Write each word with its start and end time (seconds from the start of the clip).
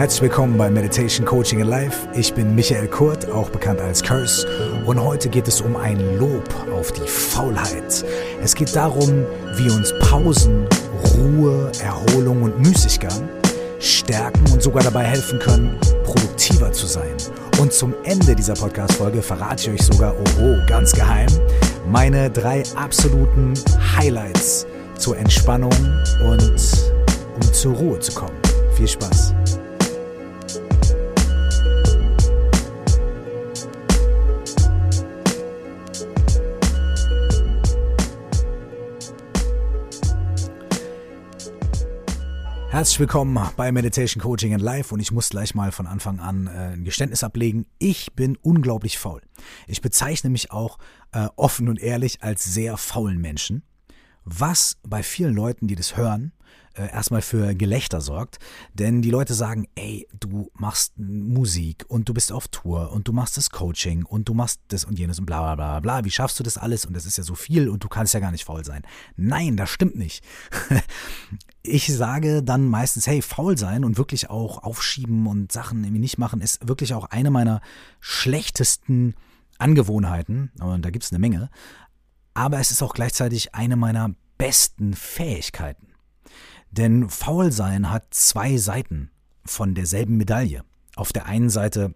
Herzlich 0.00 0.22
willkommen 0.22 0.56
bei 0.56 0.70
Meditation 0.70 1.26
Coaching 1.26 1.60
in 1.60 1.66
Life. 1.66 2.08
Ich 2.14 2.32
bin 2.32 2.54
Michael 2.54 2.88
Kurt, 2.88 3.30
auch 3.30 3.50
bekannt 3.50 3.82
als 3.82 4.02
Curse. 4.02 4.48
Und 4.86 4.98
heute 4.98 5.28
geht 5.28 5.46
es 5.46 5.60
um 5.60 5.76
ein 5.76 6.18
Lob 6.18 6.48
auf 6.72 6.90
die 6.90 7.06
Faulheit. 7.06 8.02
Es 8.42 8.54
geht 8.54 8.74
darum, 8.74 9.26
wie 9.56 9.70
uns 9.70 9.92
Pausen, 10.00 10.66
Ruhe, 11.18 11.70
Erholung 11.82 12.44
und 12.44 12.58
Müßiggang 12.60 13.28
stärken 13.78 14.42
und 14.50 14.62
sogar 14.62 14.82
dabei 14.82 15.04
helfen 15.04 15.38
können, 15.38 15.78
produktiver 16.04 16.72
zu 16.72 16.86
sein. 16.86 17.14
Und 17.58 17.70
zum 17.74 17.92
Ende 18.04 18.34
dieser 18.34 18.54
Podcast-Folge 18.54 19.20
verrate 19.20 19.64
ich 19.64 19.80
euch 19.80 19.86
sogar, 19.86 20.14
oh, 20.18 20.56
ganz 20.66 20.92
geheim, 20.92 21.28
meine 21.86 22.30
drei 22.30 22.62
absoluten 22.74 23.52
Highlights 23.98 24.66
zur 24.96 25.18
Entspannung 25.18 25.74
und 26.22 26.62
um 27.34 27.52
zur 27.52 27.74
Ruhe 27.74 28.00
zu 28.00 28.12
kommen. 28.12 28.38
Viel 28.74 28.88
Spaß! 28.88 29.34
Herzlich 42.70 43.00
willkommen 43.00 43.36
bei 43.56 43.72
Meditation 43.72 44.22
Coaching 44.22 44.54
and 44.54 44.62
Life 44.62 44.94
und 44.94 45.00
ich 45.00 45.10
muss 45.10 45.30
gleich 45.30 45.56
mal 45.56 45.72
von 45.72 45.88
Anfang 45.88 46.20
an 46.20 46.46
äh, 46.46 46.74
ein 46.74 46.84
Geständnis 46.84 47.24
ablegen. 47.24 47.66
Ich 47.80 48.12
bin 48.14 48.38
unglaublich 48.42 48.96
faul. 48.96 49.22
Ich 49.66 49.80
bezeichne 49.80 50.30
mich 50.30 50.52
auch 50.52 50.78
äh, 51.10 51.26
offen 51.34 51.68
und 51.68 51.80
ehrlich 51.80 52.22
als 52.22 52.44
sehr 52.44 52.76
faulen 52.76 53.20
Menschen, 53.20 53.64
was 54.24 54.78
bei 54.86 55.02
vielen 55.02 55.34
Leuten, 55.34 55.66
die 55.66 55.74
das 55.74 55.96
hören, 55.96 56.32
äh, 56.74 56.90
erstmal 56.90 57.22
für 57.22 57.54
Gelächter 57.54 58.00
sorgt. 58.00 58.38
Denn 58.74 59.02
die 59.02 59.10
Leute 59.10 59.34
sagen, 59.34 59.66
ey, 59.74 60.06
du 60.18 60.50
machst 60.54 60.98
Musik 60.98 61.84
und 61.88 62.08
du 62.08 62.14
bist 62.14 62.32
auf 62.32 62.48
Tour 62.48 62.92
und 62.92 63.08
du 63.08 63.12
machst 63.12 63.36
das 63.36 63.50
Coaching 63.50 64.04
und 64.04 64.28
du 64.28 64.34
machst 64.34 64.60
das 64.68 64.84
und 64.84 64.98
jenes 64.98 65.18
und 65.18 65.26
bla 65.26 65.40
bla 65.40 65.54
bla 65.54 65.80
bla. 65.80 66.04
Wie 66.04 66.10
schaffst 66.10 66.38
du 66.38 66.42
das 66.42 66.56
alles? 66.56 66.84
Und 66.84 66.94
das 66.94 67.06
ist 67.06 67.18
ja 67.18 67.24
so 67.24 67.34
viel 67.34 67.68
und 67.68 67.82
du 67.84 67.88
kannst 67.88 68.14
ja 68.14 68.20
gar 68.20 68.30
nicht 68.30 68.44
faul 68.44 68.64
sein. 68.64 68.82
Nein, 69.16 69.56
das 69.56 69.70
stimmt 69.70 69.96
nicht. 69.96 70.24
ich 71.62 71.92
sage 71.92 72.42
dann 72.42 72.66
meistens, 72.66 73.06
hey, 73.06 73.22
faul 73.22 73.58
sein 73.58 73.84
und 73.84 73.98
wirklich 73.98 74.30
auch 74.30 74.62
aufschieben 74.62 75.26
und 75.26 75.52
Sachen 75.52 75.84
irgendwie 75.84 76.00
nicht 76.00 76.18
machen, 76.18 76.40
ist 76.40 76.66
wirklich 76.66 76.94
auch 76.94 77.06
eine 77.06 77.30
meiner 77.30 77.60
schlechtesten 78.00 79.14
Angewohnheiten. 79.58 80.50
Und 80.60 80.84
da 80.84 80.90
gibt 80.90 81.04
es 81.04 81.12
eine 81.12 81.18
Menge. 81.18 81.50
Aber 82.34 82.58
es 82.58 82.70
ist 82.70 82.82
auch 82.82 82.94
gleichzeitig 82.94 83.54
eine 83.54 83.76
meiner 83.76 84.14
besten 84.38 84.94
Fähigkeiten. 84.94 85.89
Denn 86.70 87.08
Faulsein 87.08 87.90
hat 87.90 88.06
zwei 88.10 88.56
Seiten 88.56 89.10
von 89.44 89.74
derselben 89.74 90.16
Medaille. 90.16 90.62
Auf 90.96 91.12
der 91.12 91.26
einen 91.26 91.50
Seite 91.50 91.94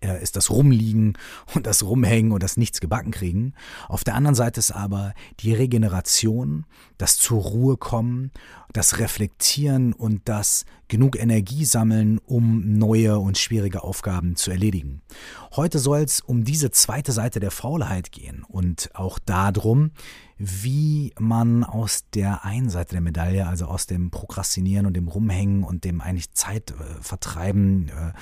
äh, 0.00 0.22
ist 0.22 0.36
das 0.36 0.50
Rumliegen 0.50 1.18
und 1.54 1.66
das 1.66 1.82
Rumhängen 1.82 2.32
und 2.32 2.42
das 2.42 2.56
Nichts 2.56 2.80
gebacken 2.80 3.10
kriegen. 3.10 3.54
Auf 3.88 4.04
der 4.04 4.14
anderen 4.14 4.34
Seite 4.34 4.60
ist 4.60 4.70
aber 4.70 5.12
die 5.40 5.52
Regeneration, 5.54 6.66
das 6.98 7.16
zur 7.16 7.42
Ruhe 7.42 7.76
kommen, 7.76 8.30
das 8.72 8.98
Reflektieren 8.98 9.92
und 9.92 10.22
das 10.28 10.64
genug 10.88 11.18
Energie 11.18 11.64
sammeln, 11.64 12.18
um 12.24 12.78
neue 12.78 13.18
und 13.18 13.38
schwierige 13.38 13.82
Aufgaben 13.82 14.36
zu 14.36 14.50
erledigen. 14.50 15.02
Heute 15.56 15.78
soll 15.78 16.00
es 16.00 16.20
um 16.20 16.44
diese 16.44 16.70
zweite 16.70 17.12
Seite 17.12 17.40
der 17.40 17.50
Faulheit 17.50 18.12
gehen 18.12 18.44
und 18.46 18.90
auch 18.94 19.18
darum, 19.18 19.90
wie 20.44 21.14
man 21.20 21.62
aus 21.62 22.02
der 22.14 22.44
einen 22.44 22.68
Seite 22.68 22.96
der 22.96 23.00
Medaille, 23.00 23.46
also 23.46 23.66
aus 23.66 23.86
dem 23.86 24.10
Prokrastinieren 24.10 24.86
und 24.86 24.94
dem 24.94 25.06
Rumhängen 25.06 25.62
und 25.62 25.84
dem 25.84 26.00
eigentlich 26.00 26.32
Zeit 26.32 26.72
äh, 26.72 27.00
äh, 27.90 28.12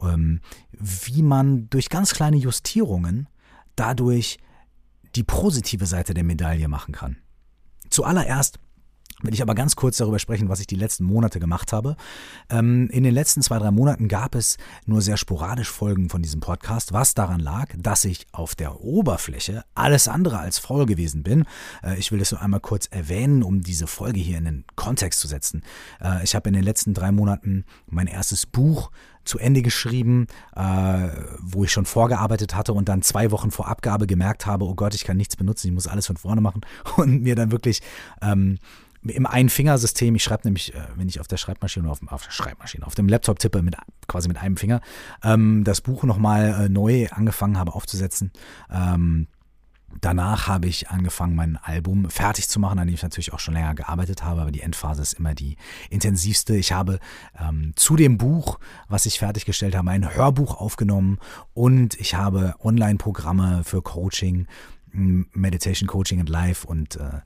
ähm, 0.00 0.40
wie 0.70 1.20
man 1.20 1.68
durch 1.68 1.90
ganz 1.90 2.14
kleine 2.14 2.38
Justierungen 2.38 3.28
dadurch 3.74 4.38
die 5.16 5.22
positive 5.22 5.84
Seite 5.84 6.14
der 6.14 6.24
Medaille 6.24 6.66
machen 6.68 6.94
kann. 6.94 7.18
Zuallererst 7.90 8.58
will 9.22 9.32
ich 9.32 9.42
aber 9.42 9.54
ganz 9.54 9.76
kurz 9.76 9.96
darüber 9.96 10.18
sprechen, 10.18 10.48
was 10.48 10.60
ich 10.60 10.66
die 10.66 10.76
letzten 10.76 11.04
Monate 11.04 11.40
gemacht 11.40 11.72
habe. 11.72 11.96
Ähm, 12.50 12.88
in 12.90 13.02
den 13.02 13.14
letzten 13.14 13.42
zwei, 13.42 13.58
drei 13.58 13.70
Monaten 13.70 14.08
gab 14.08 14.34
es 14.34 14.58
nur 14.84 15.00
sehr 15.00 15.16
sporadisch 15.16 15.70
Folgen 15.70 16.10
von 16.10 16.22
diesem 16.22 16.40
Podcast, 16.40 16.92
was 16.92 17.14
daran 17.14 17.40
lag, 17.40 17.70
dass 17.76 18.04
ich 18.04 18.26
auf 18.32 18.54
der 18.54 18.80
Oberfläche 18.82 19.64
alles 19.74 20.08
andere 20.08 20.38
als 20.38 20.58
faul 20.58 20.86
gewesen 20.86 21.22
bin. 21.22 21.44
Äh, 21.82 21.98
ich 21.98 22.12
will 22.12 22.18
das 22.18 22.32
nur 22.32 22.42
einmal 22.42 22.60
kurz 22.60 22.86
erwähnen, 22.86 23.42
um 23.42 23.62
diese 23.62 23.86
Folge 23.86 24.20
hier 24.20 24.38
in 24.38 24.44
den 24.44 24.64
Kontext 24.76 25.20
zu 25.20 25.28
setzen. 25.28 25.62
Äh, 26.00 26.22
ich 26.22 26.34
habe 26.34 26.48
in 26.48 26.54
den 26.54 26.64
letzten 26.64 26.92
drei 26.92 27.10
Monaten 27.10 27.64
mein 27.86 28.06
erstes 28.06 28.44
Buch 28.44 28.90
zu 29.26 29.38
Ende 29.38 29.60
geschrieben, 29.60 30.28
äh, 30.54 31.08
wo 31.40 31.64
ich 31.64 31.72
schon 31.72 31.84
vorgearbeitet 31.84 32.54
hatte 32.54 32.72
und 32.72 32.88
dann 32.88 33.02
zwei 33.02 33.30
Wochen 33.30 33.50
vor 33.50 33.68
Abgabe 33.68 34.06
gemerkt 34.06 34.46
habe, 34.46 34.64
oh 34.64 34.74
Gott, 34.74 34.94
ich 34.94 35.04
kann 35.04 35.16
nichts 35.16 35.36
benutzen, 35.36 35.66
ich 35.66 35.72
muss 35.72 35.88
alles 35.88 36.06
von 36.06 36.16
vorne 36.16 36.40
machen 36.40 36.60
und 36.96 37.22
mir 37.22 37.34
dann 37.34 37.50
wirklich 37.50 37.80
ähm, 38.22 38.58
im 39.08 39.26
Ein-Finger-System, 39.26 40.14
ich 40.14 40.22
schreibe 40.22 40.42
nämlich, 40.44 40.74
äh, 40.74 40.78
wenn 40.96 41.08
ich 41.08 41.20
auf 41.20 41.28
der 41.28 41.36
Schreibmaschine, 41.36 41.90
auf, 41.90 42.00
auf 42.06 42.24
der 42.24 42.30
Schreibmaschine, 42.30 42.86
auf 42.86 42.94
dem 42.94 43.08
Laptop 43.08 43.38
tippe, 43.38 43.62
mit, 43.62 43.76
quasi 44.08 44.28
mit 44.28 44.38
einem 44.38 44.56
Finger, 44.56 44.80
ähm, 45.22 45.64
das 45.64 45.80
Buch 45.80 46.04
nochmal 46.04 46.66
äh, 46.66 46.68
neu 46.68 47.08
angefangen 47.10 47.58
habe 47.58 47.74
aufzusetzen. 47.74 48.32
Ähm, 48.70 49.28
Danach 50.00 50.48
habe 50.48 50.66
ich 50.66 50.90
angefangen, 50.90 51.34
mein 51.34 51.56
Album 51.56 52.10
fertig 52.10 52.48
zu 52.48 52.60
machen, 52.60 52.78
an 52.78 52.86
dem 52.86 52.94
ich 52.94 53.02
natürlich 53.02 53.32
auch 53.32 53.38
schon 53.38 53.54
länger 53.54 53.74
gearbeitet 53.74 54.24
habe, 54.24 54.42
aber 54.42 54.50
die 54.50 54.60
Endphase 54.60 55.02
ist 55.02 55.14
immer 55.14 55.34
die 55.34 55.56
intensivste. 55.90 56.56
Ich 56.56 56.72
habe 56.72 56.98
ähm, 57.38 57.72
zu 57.76 57.96
dem 57.96 58.18
Buch, 58.18 58.58
was 58.88 59.06
ich 59.06 59.18
fertiggestellt 59.18 59.74
habe, 59.74 59.90
ein 59.90 60.14
Hörbuch 60.14 60.60
aufgenommen 60.60 61.18
und 61.54 61.98
ich 61.98 62.14
habe 62.14 62.54
Online-Programme 62.60 63.62
für 63.64 63.80
Coaching, 63.82 64.46
Meditation 64.92 65.86
Coaching 65.86 66.20
and 66.20 66.28
Life 66.28 66.66
und 66.66 66.96
äh, 66.96 67.20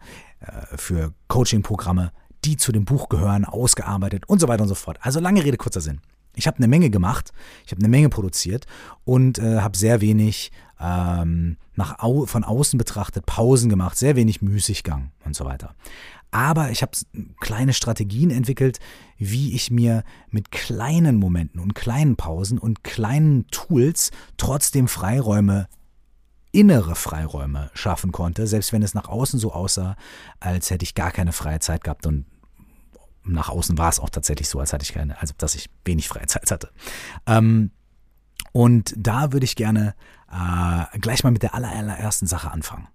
für 0.77 1.13
Coaching-Programme, 1.29 2.13
die 2.45 2.57
zu 2.57 2.73
dem 2.73 2.85
Buch 2.85 3.09
gehören, 3.09 3.45
ausgearbeitet 3.45 4.29
und 4.29 4.41
so 4.41 4.49
weiter 4.49 4.63
und 4.63 4.69
so 4.69 4.75
fort. 4.75 4.99
Also 5.03 5.21
lange 5.21 5.45
Rede, 5.45 5.57
kurzer 5.57 5.81
Sinn. 5.81 6.01
Ich 6.37 6.47
habe 6.47 6.59
eine 6.59 6.69
Menge 6.69 6.91
gemacht, 6.91 7.33
ich 7.67 7.73
habe 7.73 7.81
eine 7.81 7.89
Menge 7.89 8.09
produziert 8.09 8.67
und 9.05 9.39
äh, 9.39 9.61
habe 9.61 9.77
sehr 9.77 10.01
wenig 10.01 10.53
ähm, 10.81 11.57
nach 11.75 11.99
au 11.99 12.25
von 12.27 12.45
außen 12.45 12.79
betrachtet 12.79 13.27
Pausen 13.27 13.69
gemacht, 13.69 13.99
sehr 13.99 14.17
wenig 14.17 14.41
Müßiggang 14.41 15.11
und 15.25 15.35
so 15.35 15.45
weiter. 15.45 15.75
Aber 16.31 16.71
ich 16.71 16.83
habe 16.83 16.93
kleine 17.41 17.73
Strategien 17.73 18.31
entwickelt, 18.31 18.79
wie 19.19 19.55
ich 19.55 19.71
mir 19.71 20.05
mit 20.31 20.53
kleinen 20.53 21.17
Momenten 21.17 21.61
und 21.61 21.75
kleinen 21.75 22.15
Pausen 22.17 22.59
und 22.59 22.85
kleinen 22.85 23.49
Tools 23.49 24.13
trotzdem 24.37 24.87
Freiräume 24.87 25.67
innere 26.53 26.95
Freiräume 26.95 27.71
schaffen 27.75 28.13
konnte, 28.13 28.47
selbst 28.47 28.73
wenn 28.73 28.83
es 28.83 28.95
nach 28.95 29.09
außen 29.09 29.39
so 29.39 29.53
aussah, 29.53 29.97
als 30.41 30.71
hätte 30.71 30.83
ich 30.83 30.95
gar 30.95 31.11
keine 31.11 31.33
freie 31.33 31.61
Zeit 31.61 31.85
gehabt 31.85 32.07
und 32.07 32.27
nach 33.25 33.49
außen 33.49 33.77
war 33.79 33.89
es 33.89 34.01
auch 34.01 34.11
tatsächlich 34.11 34.49
so, 34.49 34.61
als 34.61 34.73
hatte 34.73 34.83
ich 34.83 34.93
keine, 34.93 35.21
also 35.21 35.35
dass 35.37 35.55
ich 35.55 35.71
wenig 35.85 36.09
freie 36.09 36.27
Zeit 36.27 36.51
hatte. 36.51 36.71
Ähm, 37.27 37.71
und 38.53 38.95
da 38.97 39.33
würde 39.33 39.45
ich 39.45 39.57
gerne 39.57 39.95
äh, 40.33 40.99
gleich 40.99 41.23
mal 41.23 41.31
mit 41.31 41.43
der 41.43 41.55
allerersten 41.55 42.27
Sache 42.27 42.51
anfangen. 42.51 42.89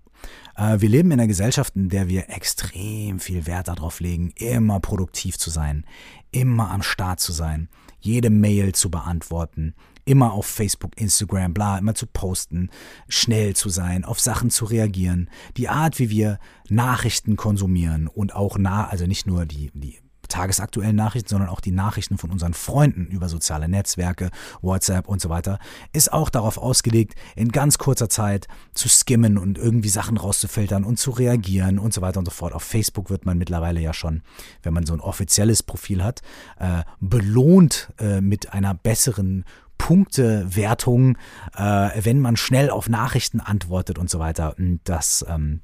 Äh, 0.55 0.81
wir 0.81 0.89
leben 0.89 1.11
in 1.11 1.19
einer 1.19 1.27
Gesellschaft, 1.27 1.75
in 1.75 1.89
der 1.89 2.07
wir 2.07 2.29
extrem 2.29 3.19
viel 3.19 3.45
Wert 3.45 3.67
darauf 3.67 3.99
legen, 3.99 4.31
immer 4.35 4.79
produktiv 4.79 5.38
zu 5.38 5.49
sein, 5.49 5.85
immer 6.31 6.71
am 6.71 6.81
Start 6.81 7.19
zu 7.19 7.31
sein, 7.31 7.69
jede 7.99 8.29
Mail 8.29 8.73
zu 8.73 8.89
beantworten, 8.89 9.75
immer 10.05 10.33
auf 10.33 10.45
Facebook, 10.45 10.99
Instagram, 10.99 11.53
bla, 11.53 11.77
immer 11.77 11.95
zu 11.95 12.07
posten, 12.07 12.69
schnell 13.07 13.55
zu 13.55 13.69
sein, 13.69 14.05
auf 14.05 14.19
Sachen 14.19 14.49
zu 14.49 14.66
reagieren, 14.66 15.29
die 15.57 15.67
Art, 15.67 15.99
wie 15.99 16.09
wir 16.09 16.39
Nachrichten 16.69 17.35
konsumieren 17.35 18.07
und 18.07 18.35
auch 18.35 18.57
nah, 18.57 18.88
also 18.88 19.07
nicht 19.07 19.27
nur 19.27 19.45
die, 19.45 19.71
die 19.73 19.99
tagesaktuellen 20.27 20.95
Nachrichten, 20.95 21.29
sondern 21.29 21.49
auch 21.49 21.61
die 21.61 21.71
Nachrichten 21.71 22.17
von 22.17 22.31
unseren 22.31 22.53
Freunden 22.53 23.07
über 23.07 23.30
soziale 23.30 23.68
Netzwerke, 23.68 24.31
WhatsApp 24.62 25.07
und 25.07 25.21
so 25.21 25.30
weiter, 25.30 25.59
ist 25.94 26.12
auch 26.12 26.30
darauf 26.30 26.57
ausgelegt, 26.57 27.15
in 27.35 27.51
ganz 27.51 27.77
kurzer 27.77 28.09
Zeit 28.09 28.47
zu 28.74 28.89
skimmen 28.89 29.38
und 29.38 29.57
irgendwie 29.57 29.89
Sachen 29.89 30.18
rauszufiltern 30.18 30.83
und 30.83 30.97
zu 30.97 31.12
reagieren 31.12 31.80
und 31.80 31.94
so 31.94 32.01
weiter 32.01 32.19
und 32.19 32.25
so 32.25 32.31
fort. 32.31 32.53
Auf 32.53 32.63
Facebook 32.63 33.09
wird 33.09 33.25
man 33.25 33.38
mittlerweile 33.38 33.80
ja 33.80 33.94
schon, 33.94 34.24
wenn 34.63 34.74
man 34.74 34.85
so 34.85 34.94
ein 34.94 35.00
offizielles 35.00 35.63
Profil 35.63 36.03
hat, 36.03 36.21
äh, 36.59 36.83
belohnt 37.00 37.94
äh, 38.00 38.21
mit 38.21 38.53
einer 38.53 38.74
besseren 38.74 39.45
Punktewertung, 39.77 41.18
äh, 41.56 41.89
wenn 42.04 42.19
man 42.19 42.38
schnell 42.38 42.69
auf 42.69 42.89
Nachrichten 42.89 43.39
antwortet 43.39 43.98
und 44.00 44.10
so 44.10 44.19
weiter. 44.19 44.56
Und 44.57 44.80
das, 44.83 45.25
ähm, 45.27 45.62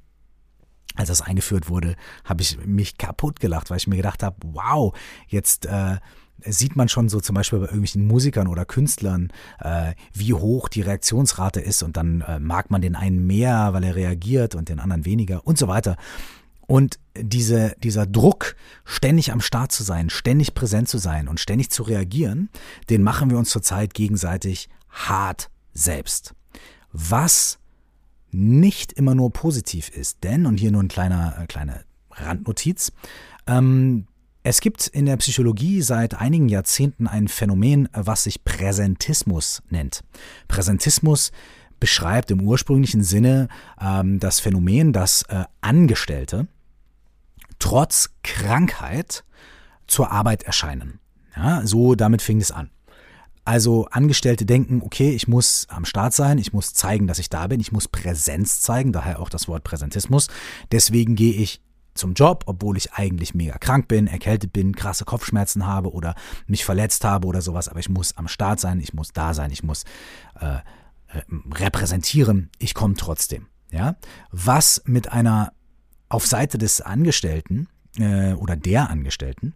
als 0.95 1.09
das 1.09 1.21
eingeführt 1.21 1.69
wurde, 1.69 1.95
habe 2.25 2.41
ich 2.41 2.57
mich 2.65 2.97
kaputt 2.97 3.39
gelacht, 3.39 3.69
weil 3.69 3.77
ich 3.77 3.87
mir 3.87 3.97
gedacht 3.97 4.23
habe, 4.23 4.35
wow, 4.43 4.93
jetzt 5.27 5.65
äh, 5.65 5.97
sieht 6.45 6.75
man 6.75 6.89
schon 6.89 7.09
so 7.09 7.19
zum 7.19 7.35
Beispiel 7.35 7.59
bei 7.59 7.65
irgendwelchen 7.65 8.07
Musikern 8.07 8.47
oder 8.47 8.65
Künstlern, 8.65 9.31
äh, 9.59 9.93
wie 10.13 10.33
hoch 10.33 10.67
die 10.67 10.81
Reaktionsrate 10.81 11.61
ist 11.61 11.83
und 11.83 11.97
dann 11.97 12.21
äh, 12.21 12.39
mag 12.39 12.71
man 12.71 12.81
den 12.81 12.95
einen 12.95 13.25
mehr, 13.25 13.73
weil 13.73 13.83
er 13.83 13.95
reagiert 13.95 14.55
und 14.55 14.69
den 14.69 14.79
anderen 14.79 15.05
weniger 15.05 15.45
und 15.45 15.57
so 15.57 15.67
weiter. 15.67 15.97
Und 16.67 16.99
diese, 17.15 17.75
dieser 17.83 18.05
Druck, 18.05 18.55
ständig 18.85 19.31
am 19.31 19.41
Start 19.41 19.71
zu 19.71 19.83
sein, 19.83 20.09
ständig 20.09 20.53
präsent 20.53 20.89
zu 20.89 20.97
sein 20.97 21.27
und 21.27 21.39
ständig 21.39 21.69
zu 21.69 21.83
reagieren, 21.83 22.49
den 22.89 23.03
machen 23.03 23.29
wir 23.29 23.37
uns 23.37 23.49
zurzeit 23.49 23.93
gegenseitig 23.93 24.69
hart 24.89 25.49
selbst. 25.73 26.33
Was 26.91 27.59
nicht 28.31 28.93
immer 28.93 29.15
nur 29.15 29.31
positiv 29.31 29.89
ist, 29.89 30.23
denn, 30.23 30.45
und 30.45 30.57
hier 30.57 30.71
nur 30.71 30.83
ein 30.83 30.87
kleiner, 30.87 31.37
äh, 31.39 31.47
kleine 31.47 31.83
Randnotiz, 32.11 32.91
ähm, 33.47 34.07
es 34.43 34.59
gibt 34.59 34.87
in 34.87 35.05
der 35.05 35.17
Psychologie 35.17 35.81
seit 35.81 36.15
einigen 36.15 36.49
Jahrzehnten 36.49 37.07
ein 37.07 37.27
Phänomen, 37.27 37.87
was 37.93 38.23
sich 38.23 38.43
Präsentismus 38.43 39.61
nennt. 39.69 40.01
Präsentismus 40.47 41.31
beschreibt 41.79 42.31
im 42.31 42.41
ursprünglichen 42.41 43.03
Sinne 43.03 43.49
ähm, 43.79 44.19
das 44.19 44.39
Phänomen, 44.39 44.93
dass 44.93 45.23
äh, 45.23 45.43
Angestellte 45.61 46.47
trotz 47.61 48.09
Krankheit 48.23 49.23
zur 49.87 50.11
Arbeit 50.11 50.43
erscheinen. 50.43 50.99
Ja, 51.35 51.65
so 51.65 51.95
damit 51.95 52.21
fing 52.21 52.41
es 52.41 52.51
an. 52.51 52.69
Also 53.43 53.87
Angestellte 53.89 54.45
denken, 54.45 54.81
okay, 54.83 55.11
ich 55.11 55.27
muss 55.27 55.67
am 55.69 55.85
Start 55.85 56.13
sein, 56.13 56.37
ich 56.37 56.53
muss 56.53 56.73
zeigen, 56.73 57.07
dass 57.07 57.17
ich 57.17 57.29
da 57.29 57.47
bin, 57.47 57.59
ich 57.59 57.71
muss 57.71 57.87
Präsenz 57.87 58.61
zeigen, 58.61 58.91
daher 58.91 59.19
auch 59.19 59.29
das 59.29 59.47
Wort 59.47 59.63
Präsentismus. 59.63 60.27
Deswegen 60.71 61.15
gehe 61.15 61.33
ich 61.33 61.61
zum 61.93 62.13
Job, 62.13 62.43
obwohl 62.45 62.77
ich 62.77 62.93
eigentlich 62.93 63.33
mega 63.33 63.57
krank 63.57 63.87
bin, 63.87 64.07
erkältet 64.07 64.53
bin, 64.53 64.75
krasse 64.75 65.05
Kopfschmerzen 65.05 65.65
habe 65.65 65.91
oder 65.91 66.15
mich 66.45 66.63
verletzt 66.65 67.03
habe 67.03 67.27
oder 67.27 67.41
sowas, 67.41 67.67
aber 67.67 67.79
ich 67.79 67.89
muss 67.89 68.15
am 68.17 68.27
Start 68.27 68.59
sein, 68.59 68.79
ich 68.79 68.93
muss 68.93 69.11
da 69.11 69.33
sein, 69.33 69.51
ich 69.51 69.63
muss 69.63 69.83
äh, 70.39 70.59
repräsentieren, 71.53 72.49
ich 72.59 72.73
komme 72.73 72.93
trotzdem. 72.93 73.47
Ja? 73.71 73.95
Was 74.31 74.83
mit 74.85 75.11
einer 75.11 75.51
auf 76.11 76.27
Seite 76.27 76.57
des 76.57 76.81
Angestellten 76.81 77.67
äh, 77.97 78.33
oder 78.33 78.55
der 78.55 78.89
Angestellten 78.89 79.53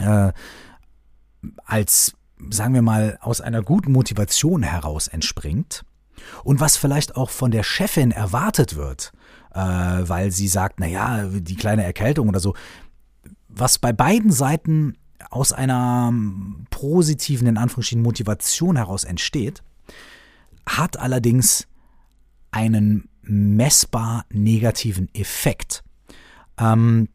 äh, 0.00 0.32
als, 1.64 2.14
sagen 2.50 2.74
wir 2.74 2.82
mal, 2.82 3.18
aus 3.20 3.40
einer 3.40 3.62
guten 3.62 3.92
Motivation 3.92 4.62
heraus 4.62 5.08
entspringt 5.08 5.84
und 6.42 6.60
was 6.60 6.76
vielleicht 6.76 7.16
auch 7.16 7.30
von 7.30 7.50
der 7.50 7.62
Chefin 7.62 8.10
erwartet 8.10 8.76
wird, 8.76 9.12
äh, 9.52 9.58
weil 9.60 10.30
sie 10.30 10.48
sagt, 10.48 10.80
naja, 10.80 11.26
die 11.26 11.56
kleine 11.56 11.84
Erkältung 11.84 12.28
oder 12.28 12.40
so, 12.40 12.54
was 13.48 13.78
bei 13.78 13.92
beiden 13.92 14.32
Seiten 14.32 14.96
aus 15.30 15.52
einer 15.52 16.12
positiven, 16.70 17.46
in 17.46 17.58
Anführungsstrichen, 17.58 18.02
Motivation 18.02 18.76
heraus 18.76 19.04
entsteht, 19.04 19.62
hat 20.66 20.96
allerdings 20.98 21.66
einen 22.50 23.08
messbar 23.28 24.24
negativen 24.30 25.08
Effekt. 25.14 25.84
Ähm, 26.58 27.08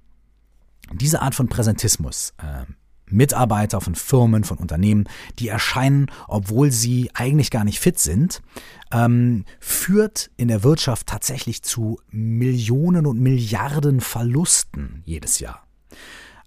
diese 0.92 1.21
Art 1.21 1.36
von 1.36 1.48
Präsentismus, 1.48 2.33
äh, 2.38 2.65
Mitarbeiter 3.06 3.81
von 3.81 3.95
Firmen, 3.95 4.44
von 4.44 4.57
Unternehmen, 4.57 5.06
die 5.39 5.48
erscheinen, 5.48 6.07
obwohl 6.27 6.71
sie 6.71 7.12
eigentlich 7.13 7.51
gar 7.51 7.63
nicht 7.63 7.80
fit 7.80 8.00
sind, 8.00 8.42
ähm, 8.92 9.45
führt 9.60 10.31
in 10.38 10.48
der 10.48 10.63
Wirtschaft 10.63 11.07
tatsächlich 11.07 11.62
zu 11.63 12.00
Millionen 12.10 13.06
und 13.06 13.19
Milliarden 13.19 14.01
Verlusten 14.01 15.04
jedes 15.06 15.39
Jahr. 15.39 15.65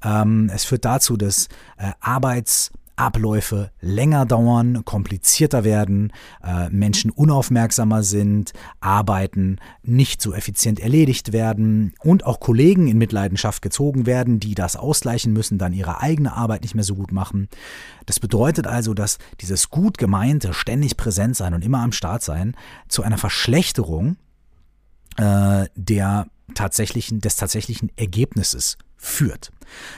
Ähm, 0.03 0.51
es 0.53 0.65
führt 0.65 0.85
dazu, 0.85 1.17
dass 1.17 1.49
äh, 1.77 1.93
Arbeits- 2.01 2.73
Abläufe 2.97 3.71
länger 3.81 4.25
dauern, 4.25 4.85
komplizierter 4.85 5.65
werden, 5.65 6.13
äh, 6.43 6.71
Menschen 6.71 7.11
unaufmerksamer 7.11 8.03
sind, 8.03 8.53
Arbeiten 8.81 9.59
nicht 9.83 10.23
so 10.23 10.35
effizient 10.35 10.81
erledigt 10.81 11.33
werden 11.33 11.93
und 12.03 12.25
auch 12.25 12.41
Kollegen 12.41 12.89
in 12.89 12.99
Mitleidenschaft 12.99 13.63
gezogen 13.63 14.07
werden, 14.07 14.41
die 14.41 14.55
das 14.55 14.77
ausgleichen 14.77 15.33
müssen, 15.33 15.59
dann 15.59 15.73
ihre 15.73 16.01
eigene 16.01 16.33
Arbeit 16.33 16.63
nicht 16.63 16.75
mehr 16.75 16.85
so 16.85 16.95
gut 16.95 17.13
machen. 17.13 17.49
Das 18.07 18.19
bedeutet 18.19 18.67
also, 18.67 18.95
dass 18.95 19.19
dieses 19.41 19.69
gut 19.69 19.99
gemeinte, 19.99 20.55
ständig 20.55 20.97
präsent 20.97 21.37
sein 21.37 21.55
und 21.55 21.65
immer 21.65 21.81
am 21.81 21.93
Start 21.93 22.23
sein 22.23 22.57
zu 22.89 23.03
einer 23.03 23.19
Verschlechterung 23.19 24.17
äh, 25.17 25.67
der 25.75 26.27
tatsächlichen, 26.55 27.21
des 27.21 27.37
tatsächlichen 27.37 27.91
Ergebnisses 27.97 28.79
führt. 28.97 29.51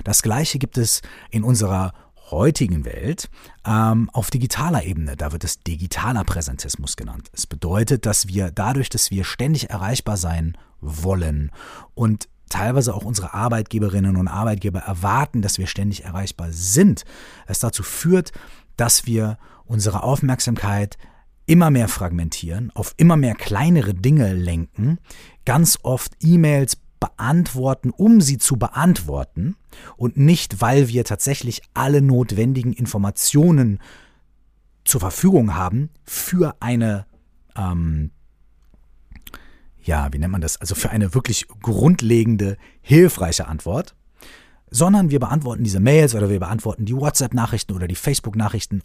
Das 0.04 0.22
gleiche 0.22 0.58
gibt 0.58 0.78
es 0.78 1.02
in 1.30 1.44
unserer 1.44 1.92
heutigen 2.30 2.84
Welt 2.84 3.28
ähm, 3.66 4.10
auf 4.12 4.30
digitaler 4.30 4.84
Ebene. 4.84 5.16
Da 5.16 5.32
wird 5.32 5.44
es 5.44 5.60
digitaler 5.60 6.24
Präsentismus 6.24 6.96
genannt. 6.96 7.28
Es 7.32 7.46
bedeutet, 7.46 8.06
dass 8.06 8.28
wir 8.28 8.50
dadurch, 8.50 8.88
dass 8.88 9.10
wir 9.10 9.24
ständig 9.24 9.70
erreichbar 9.70 10.16
sein 10.16 10.56
wollen 10.80 11.50
und 11.94 12.28
teilweise 12.48 12.94
auch 12.94 13.04
unsere 13.04 13.34
Arbeitgeberinnen 13.34 14.16
und 14.16 14.28
Arbeitgeber 14.28 14.80
erwarten, 14.80 15.42
dass 15.42 15.58
wir 15.58 15.66
ständig 15.66 16.04
erreichbar 16.04 16.48
sind, 16.50 17.04
es 17.46 17.58
dazu 17.60 17.82
führt, 17.82 18.32
dass 18.76 19.06
wir 19.06 19.38
unsere 19.66 20.02
Aufmerksamkeit 20.02 20.96
immer 21.46 21.70
mehr 21.70 21.88
fragmentieren, 21.88 22.70
auf 22.74 22.94
immer 22.96 23.16
mehr 23.16 23.34
kleinere 23.34 23.94
Dinge 23.94 24.34
lenken, 24.34 24.98
ganz 25.44 25.78
oft 25.82 26.12
E-Mails 26.20 26.76
beantworten, 27.00 27.90
um 27.90 28.20
sie 28.20 28.38
zu 28.38 28.56
beantworten 28.56 29.56
und 29.96 30.16
nicht, 30.16 30.60
weil 30.60 30.88
wir 30.88 31.04
tatsächlich 31.04 31.62
alle 31.74 32.02
notwendigen 32.02 32.72
Informationen 32.72 33.80
zur 34.84 35.00
Verfügung 35.00 35.54
haben 35.54 35.90
für 36.04 36.56
eine, 36.60 37.06
ähm, 37.56 38.10
ja, 39.82 40.12
wie 40.12 40.18
nennt 40.18 40.32
man 40.32 40.40
das? 40.40 40.60
Also 40.60 40.74
für 40.74 40.90
eine 40.90 41.14
wirklich 41.14 41.46
grundlegende, 41.62 42.56
hilfreiche 42.80 43.46
Antwort, 43.46 43.94
sondern 44.70 45.10
wir 45.10 45.20
beantworten 45.20 45.64
diese 45.64 45.80
Mails 45.80 46.14
oder 46.14 46.30
wir 46.30 46.40
beantworten 46.40 46.84
die 46.84 46.96
WhatsApp-Nachrichten 46.96 47.74
oder 47.74 47.88
die 47.88 47.94
Facebook-Nachrichten 47.94 48.82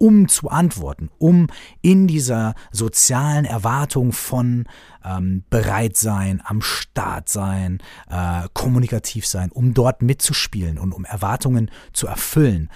um 0.00 0.28
zu 0.28 0.48
antworten, 0.48 1.10
um 1.18 1.48
in 1.82 2.06
dieser 2.06 2.54
sozialen 2.72 3.44
Erwartung 3.44 4.12
von 4.12 4.64
ähm, 5.04 5.44
bereit 5.50 5.98
sein, 5.98 6.40
am 6.42 6.62
Start 6.62 7.28
sein, 7.28 7.82
äh, 8.08 8.48
kommunikativ 8.54 9.26
sein, 9.26 9.52
um 9.52 9.74
dort 9.74 10.00
mitzuspielen 10.00 10.78
und 10.78 10.92
um 10.92 11.04
Erwartungen 11.04 11.70
zu 11.92 12.06
erfüllen. 12.06 12.70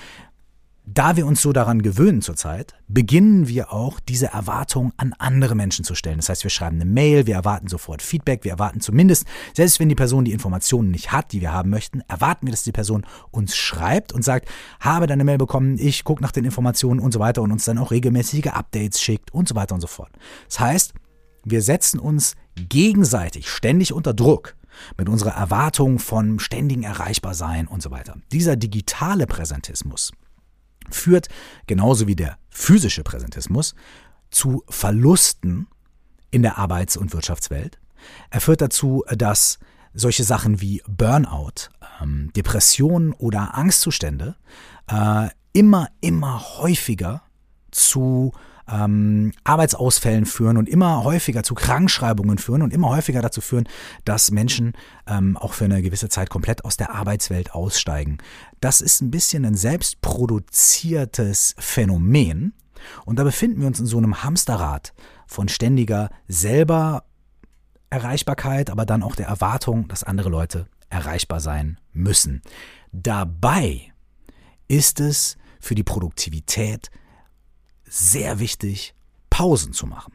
Da 0.86 1.16
wir 1.16 1.26
uns 1.26 1.40
so 1.40 1.54
daran 1.54 1.80
gewöhnen 1.80 2.20
zurzeit, 2.20 2.74
beginnen 2.88 3.48
wir 3.48 3.72
auch 3.72 4.00
diese 4.00 4.26
Erwartung 4.26 4.92
an 4.98 5.14
andere 5.18 5.54
Menschen 5.54 5.82
zu 5.82 5.94
stellen. 5.94 6.18
Das 6.18 6.28
heißt, 6.28 6.44
wir 6.44 6.50
schreiben 6.50 6.76
eine 6.76 6.84
Mail, 6.84 7.26
wir 7.26 7.36
erwarten 7.36 7.68
sofort 7.68 8.02
Feedback, 8.02 8.44
wir 8.44 8.50
erwarten 8.50 8.80
zumindest, 8.80 9.26
selbst 9.54 9.80
wenn 9.80 9.88
die 9.88 9.94
Person 9.94 10.26
die 10.26 10.32
Informationen 10.32 10.90
nicht 10.90 11.10
hat, 11.10 11.32
die 11.32 11.40
wir 11.40 11.54
haben 11.54 11.70
möchten, 11.70 12.02
erwarten 12.06 12.46
wir, 12.46 12.50
dass 12.50 12.64
die 12.64 12.72
Person 12.72 13.06
uns 13.30 13.56
schreibt 13.56 14.12
und 14.12 14.22
sagt, 14.22 14.50
habe 14.78 15.06
deine 15.06 15.24
Mail 15.24 15.38
bekommen, 15.38 15.78
ich 15.78 16.04
gucke 16.04 16.22
nach 16.22 16.32
den 16.32 16.44
Informationen 16.44 17.00
und 17.00 17.12
so 17.12 17.18
weiter 17.18 17.40
und 17.40 17.50
uns 17.50 17.64
dann 17.64 17.78
auch 17.78 17.90
regelmäßige 17.90 18.48
Updates 18.48 19.00
schickt 19.00 19.32
und 19.32 19.48
so 19.48 19.54
weiter 19.54 19.74
und 19.74 19.80
so 19.80 19.86
fort. 19.86 20.10
Das 20.48 20.60
heißt, 20.60 20.92
wir 21.44 21.62
setzen 21.62 21.98
uns 21.98 22.34
gegenseitig 22.56 23.48
ständig 23.48 23.94
unter 23.94 24.12
Druck 24.12 24.54
mit 24.98 25.08
unserer 25.08 25.32
Erwartung 25.32 25.98
von 25.98 26.38
ständigen 26.38 26.82
Erreichbarsein 26.82 27.68
und 27.68 27.82
so 27.82 27.90
weiter. 27.90 28.16
Dieser 28.32 28.56
digitale 28.56 29.26
Präsentismus, 29.26 30.12
führt, 30.90 31.28
genauso 31.66 32.06
wie 32.06 32.16
der 32.16 32.38
physische 32.50 33.02
Präsentismus, 33.02 33.74
zu 34.30 34.64
Verlusten 34.68 35.68
in 36.30 36.42
der 36.42 36.58
Arbeits- 36.58 36.96
und 36.96 37.12
Wirtschaftswelt. 37.12 37.78
Er 38.30 38.40
führt 38.40 38.60
dazu, 38.60 39.04
dass 39.08 39.58
solche 39.94 40.24
Sachen 40.24 40.60
wie 40.60 40.82
Burnout, 40.88 41.70
ähm, 42.02 42.32
Depressionen 42.34 43.12
oder 43.12 43.54
Angstzustände 43.54 44.36
äh, 44.88 45.28
immer, 45.52 45.88
immer 46.00 46.58
häufiger 46.58 47.22
zu 47.70 48.32
ähm, 48.70 49.32
Arbeitsausfällen 49.44 50.26
führen 50.26 50.56
und 50.56 50.68
immer 50.68 51.04
häufiger 51.04 51.42
zu 51.42 51.54
Krankschreibungen 51.54 52.38
führen 52.38 52.62
und 52.62 52.72
immer 52.72 52.90
häufiger 52.90 53.22
dazu 53.22 53.40
führen, 53.40 53.68
dass 54.04 54.30
Menschen 54.30 54.72
ähm, 55.06 55.36
auch 55.36 55.52
für 55.52 55.66
eine 55.66 55.82
gewisse 55.82 56.08
Zeit 56.08 56.30
komplett 56.30 56.64
aus 56.64 56.76
der 56.76 56.94
Arbeitswelt 56.94 57.54
aussteigen. 57.54 58.18
Das 58.60 58.80
ist 58.80 59.00
ein 59.00 59.10
bisschen 59.10 59.44
ein 59.44 59.54
selbstproduziertes 59.54 61.54
Phänomen 61.58 62.54
und 63.04 63.18
da 63.18 63.24
befinden 63.24 63.60
wir 63.60 63.66
uns 63.66 63.80
in 63.80 63.86
so 63.86 63.98
einem 63.98 64.22
Hamsterrad 64.22 64.92
von 65.26 65.48
ständiger 65.48 66.10
selber 66.28 67.04
Erreichbarkeit, 67.90 68.70
aber 68.70 68.86
dann 68.86 69.02
auch 69.02 69.14
der 69.14 69.26
Erwartung, 69.26 69.88
dass 69.88 70.02
andere 70.02 70.28
Leute 70.28 70.66
erreichbar 70.88 71.40
sein 71.40 71.78
müssen. 71.92 72.42
Dabei 72.92 73.92
ist 74.68 75.00
es 75.00 75.36
für 75.60 75.74
die 75.74 75.82
Produktivität 75.82 76.90
sehr 77.94 78.40
wichtig, 78.40 78.94
Pausen 79.30 79.72
zu 79.72 79.86
machen. 79.86 80.14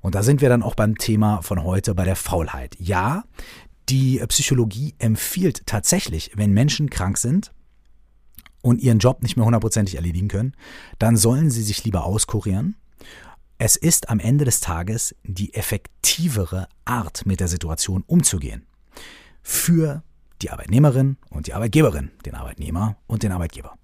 Und 0.00 0.14
da 0.14 0.22
sind 0.22 0.40
wir 0.40 0.48
dann 0.48 0.62
auch 0.62 0.74
beim 0.74 0.98
Thema 0.98 1.40
von 1.42 1.64
heute 1.64 1.94
bei 1.94 2.04
der 2.04 2.16
Faulheit. 2.16 2.76
Ja, 2.78 3.24
die 3.88 4.22
Psychologie 4.28 4.94
empfiehlt 4.98 5.66
tatsächlich, 5.66 6.32
wenn 6.34 6.52
Menschen 6.52 6.90
krank 6.90 7.18
sind 7.18 7.52
und 8.60 8.80
ihren 8.80 8.98
Job 8.98 9.22
nicht 9.22 9.36
mehr 9.36 9.46
hundertprozentig 9.46 9.96
erledigen 9.96 10.28
können, 10.28 10.54
dann 10.98 11.16
sollen 11.16 11.50
sie 11.50 11.62
sich 11.62 11.82
lieber 11.84 12.04
auskurieren. 12.04 12.76
Es 13.58 13.76
ist 13.76 14.08
am 14.08 14.20
Ende 14.20 14.44
des 14.44 14.60
Tages 14.60 15.14
die 15.24 15.54
effektivere 15.54 16.68
Art, 16.84 17.24
mit 17.26 17.40
der 17.40 17.48
Situation 17.48 18.04
umzugehen. 18.06 18.66
für 19.42 20.02
die 20.40 20.50
Arbeitnehmerin 20.50 21.16
und 21.30 21.46
die 21.46 21.54
Arbeitgeberin, 21.54 22.10
den 22.24 22.34
Arbeitnehmer 22.34 22.96
und 23.06 23.22
den 23.22 23.32
Arbeitgeber. 23.32 23.76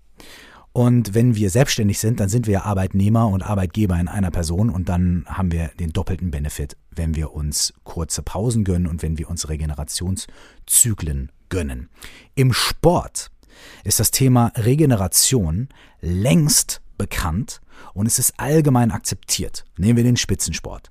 Und 0.78 1.12
wenn 1.12 1.34
wir 1.34 1.50
selbstständig 1.50 1.98
sind, 1.98 2.20
dann 2.20 2.28
sind 2.28 2.46
wir 2.46 2.52
ja 2.52 2.62
Arbeitnehmer 2.62 3.26
und 3.26 3.42
Arbeitgeber 3.42 3.98
in 3.98 4.06
einer 4.06 4.30
Person 4.30 4.70
und 4.70 4.88
dann 4.88 5.24
haben 5.26 5.50
wir 5.50 5.72
den 5.80 5.92
doppelten 5.92 6.30
Benefit, 6.30 6.76
wenn 6.92 7.16
wir 7.16 7.32
uns 7.32 7.74
kurze 7.82 8.22
Pausen 8.22 8.62
gönnen 8.62 8.86
und 8.86 9.02
wenn 9.02 9.18
wir 9.18 9.28
uns 9.28 9.48
Regenerationszyklen 9.48 11.32
gönnen. 11.48 11.88
Im 12.36 12.52
Sport 12.52 13.32
ist 13.82 13.98
das 13.98 14.12
Thema 14.12 14.52
Regeneration 14.54 15.68
längst 16.00 16.80
bekannt 16.96 17.60
und 17.92 18.06
es 18.06 18.20
ist 18.20 18.34
allgemein 18.38 18.92
akzeptiert. 18.92 19.64
Nehmen 19.78 19.96
wir 19.96 20.04
den 20.04 20.16
Spitzensport. 20.16 20.90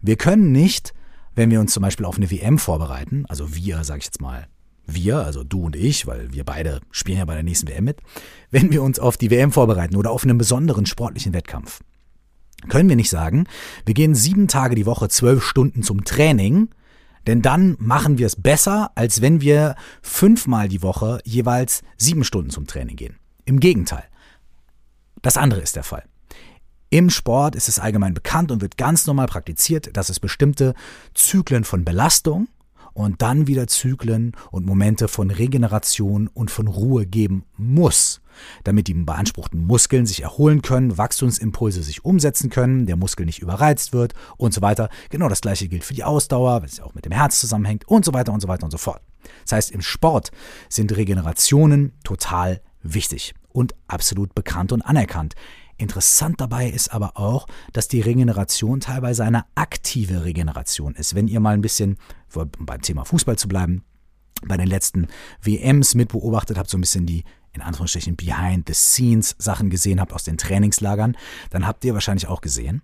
Wir 0.00 0.16
können 0.16 0.50
nicht, 0.50 0.92
wenn 1.36 1.52
wir 1.52 1.60
uns 1.60 1.72
zum 1.72 1.84
Beispiel 1.84 2.06
auf 2.06 2.16
eine 2.16 2.32
WM 2.32 2.58
vorbereiten, 2.58 3.26
also 3.28 3.54
wir, 3.54 3.84
sage 3.84 4.00
ich 4.00 4.06
jetzt 4.06 4.20
mal, 4.20 4.48
wir, 4.86 5.18
also 5.18 5.44
du 5.44 5.64
und 5.64 5.76
ich, 5.76 6.06
weil 6.06 6.32
wir 6.32 6.44
beide 6.44 6.80
spielen 6.90 7.18
ja 7.18 7.24
bei 7.24 7.34
der 7.34 7.42
nächsten 7.42 7.68
WM 7.68 7.84
mit, 7.84 7.98
wenn 8.50 8.72
wir 8.72 8.82
uns 8.82 8.98
auf 8.98 9.16
die 9.16 9.30
WM 9.30 9.52
vorbereiten 9.52 9.96
oder 9.96 10.10
auf 10.10 10.24
einen 10.24 10.38
besonderen 10.38 10.86
sportlichen 10.86 11.32
Wettkampf, 11.32 11.80
können 12.68 12.88
wir 12.88 12.96
nicht 12.96 13.10
sagen, 13.10 13.46
wir 13.86 13.94
gehen 13.94 14.14
sieben 14.14 14.48
Tage 14.48 14.74
die 14.74 14.86
Woche 14.86 15.08
zwölf 15.08 15.44
Stunden 15.44 15.82
zum 15.82 16.04
Training, 16.04 16.68
denn 17.26 17.42
dann 17.42 17.76
machen 17.78 18.18
wir 18.18 18.26
es 18.26 18.36
besser, 18.36 18.90
als 18.94 19.20
wenn 19.20 19.40
wir 19.40 19.76
fünfmal 20.02 20.68
die 20.68 20.82
Woche 20.82 21.20
jeweils 21.24 21.82
sieben 21.96 22.24
Stunden 22.24 22.50
zum 22.50 22.66
Training 22.66 22.96
gehen. 22.96 23.16
Im 23.44 23.60
Gegenteil. 23.60 24.04
Das 25.22 25.36
andere 25.36 25.60
ist 25.60 25.76
der 25.76 25.84
Fall. 25.84 26.04
Im 26.90 27.08
Sport 27.08 27.54
ist 27.54 27.68
es 27.68 27.78
allgemein 27.78 28.14
bekannt 28.14 28.50
und 28.50 28.62
wird 28.62 28.76
ganz 28.76 29.06
normal 29.06 29.26
praktiziert, 29.26 29.96
dass 29.96 30.08
es 30.08 30.18
bestimmte 30.18 30.74
Zyklen 31.14 31.64
von 31.64 31.84
Belastung 31.84 32.48
und 32.92 33.22
dann 33.22 33.46
wieder 33.46 33.66
Zyklen 33.66 34.32
und 34.50 34.66
Momente 34.66 35.08
von 35.08 35.30
Regeneration 35.30 36.28
und 36.28 36.50
von 36.50 36.66
Ruhe 36.66 37.06
geben 37.06 37.44
muss, 37.56 38.20
damit 38.64 38.88
die 38.88 38.94
beanspruchten 38.94 39.66
Muskeln 39.66 40.06
sich 40.06 40.22
erholen 40.22 40.62
können, 40.62 40.98
Wachstumsimpulse 40.98 41.82
sich 41.82 42.04
umsetzen 42.04 42.50
können, 42.50 42.86
der 42.86 42.96
Muskel 42.96 43.26
nicht 43.26 43.40
überreizt 43.40 43.92
wird 43.92 44.14
und 44.36 44.54
so 44.54 44.62
weiter. 44.62 44.88
Genau 45.10 45.28
das 45.28 45.40
gleiche 45.40 45.68
gilt 45.68 45.84
für 45.84 45.94
die 45.94 46.04
Ausdauer, 46.04 46.62
was 46.62 46.78
ja 46.78 46.84
auch 46.84 46.94
mit 46.94 47.04
dem 47.04 47.12
Herz 47.12 47.40
zusammenhängt 47.40 47.86
und 47.88 48.04
so 48.04 48.12
weiter 48.12 48.32
und 48.32 48.40
so 48.40 48.48
weiter 48.48 48.64
und 48.64 48.70
so 48.70 48.78
fort. 48.78 49.02
Das 49.44 49.52
heißt, 49.52 49.70
im 49.70 49.82
Sport 49.82 50.30
sind 50.68 50.96
Regenerationen 50.96 51.92
total 52.04 52.60
wichtig 52.82 53.34
und 53.48 53.74
absolut 53.88 54.34
bekannt 54.34 54.72
und 54.72 54.82
anerkannt. 54.82 55.34
Interessant 55.80 56.42
dabei 56.42 56.68
ist 56.68 56.92
aber 56.92 57.16
auch, 57.16 57.46
dass 57.72 57.88
die 57.88 58.02
Regeneration 58.02 58.80
teilweise 58.80 59.24
eine 59.24 59.46
aktive 59.54 60.26
Regeneration 60.26 60.94
ist. 60.94 61.14
Wenn 61.14 61.26
ihr 61.26 61.40
mal 61.40 61.54
ein 61.54 61.62
bisschen, 61.62 61.96
beim 62.58 62.82
Thema 62.82 63.06
Fußball 63.06 63.38
zu 63.38 63.48
bleiben, 63.48 63.82
bei 64.46 64.58
den 64.58 64.66
letzten 64.66 65.08
WMs 65.40 65.94
mitbeobachtet 65.94 66.58
habt, 66.58 66.68
so 66.68 66.76
ein 66.76 66.82
bisschen 66.82 67.06
die 67.06 67.24
in 67.54 67.62
Anführungsstrichen 67.62 68.14
Behind-the-Scenes-Sachen 68.14 69.70
gesehen 69.70 70.00
habt 70.00 70.12
aus 70.12 70.22
den 70.22 70.36
Trainingslagern, 70.36 71.16
dann 71.48 71.66
habt 71.66 71.82
ihr 71.86 71.94
wahrscheinlich 71.94 72.28
auch 72.28 72.42
gesehen, 72.42 72.82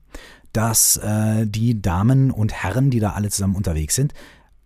dass 0.53 0.97
äh, 0.97 1.47
die 1.47 1.83
Damen 1.83 2.31
und 2.31 2.55
Herren, 2.55 2.91
die 2.91 2.99
da 2.99 3.13
alle 3.13 3.29
zusammen 3.29 3.57
unterwegs 3.57 3.95
sind, 3.95 4.15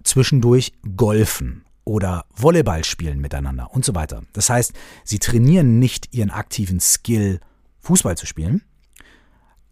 zwischendurch 0.04 0.72
golfen 0.96 1.64
oder 1.84 2.26
Volleyball 2.34 2.84
spielen 2.84 3.20
miteinander 3.20 3.75
und 3.75 3.84
so 3.84 3.96
weiter. 3.96 4.22
Das 4.32 4.49
heißt, 4.49 4.72
sie 5.02 5.18
trainieren 5.18 5.80
nicht 5.80 6.14
ihren 6.14 6.30
aktiven 6.30 6.78
Skill 6.78 7.40
Fußball 7.80 8.16
zu 8.16 8.26
spielen, 8.26 8.62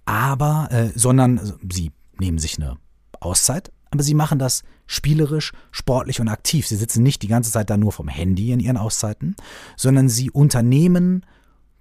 aber, 0.05 0.69
äh, 0.71 0.91
sondern 0.95 1.59
sie 1.71 1.93
nehmen 2.19 2.39
sich 2.39 2.59
eine 2.59 2.77
Auszeit, 3.21 3.73
aber 3.91 4.03
sie 4.03 4.15
machen 4.15 4.39
das 4.39 4.63
spielerisch, 4.87 5.53
sportlich 5.71 6.21
und 6.21 6.29
aktiv. 6.29 6.67
Sie 6.67 6.77
sitzen 6.77 7.03
nicht 7.03 7.23
die 7.23 7.29
ganze 7.29 7.51
Zeit 7.51 7.71
da 7.71 7.77
nur 7.77 7.93
vom 7.93 8.09
Handy 8.09 8.53
in 8.53 8.61
ihren 8.61 8.77
Auszeiten, 8.77 9.37
sondern 9.77 10.09
sie 10.09 10.31
unternehmen 10.31 11.25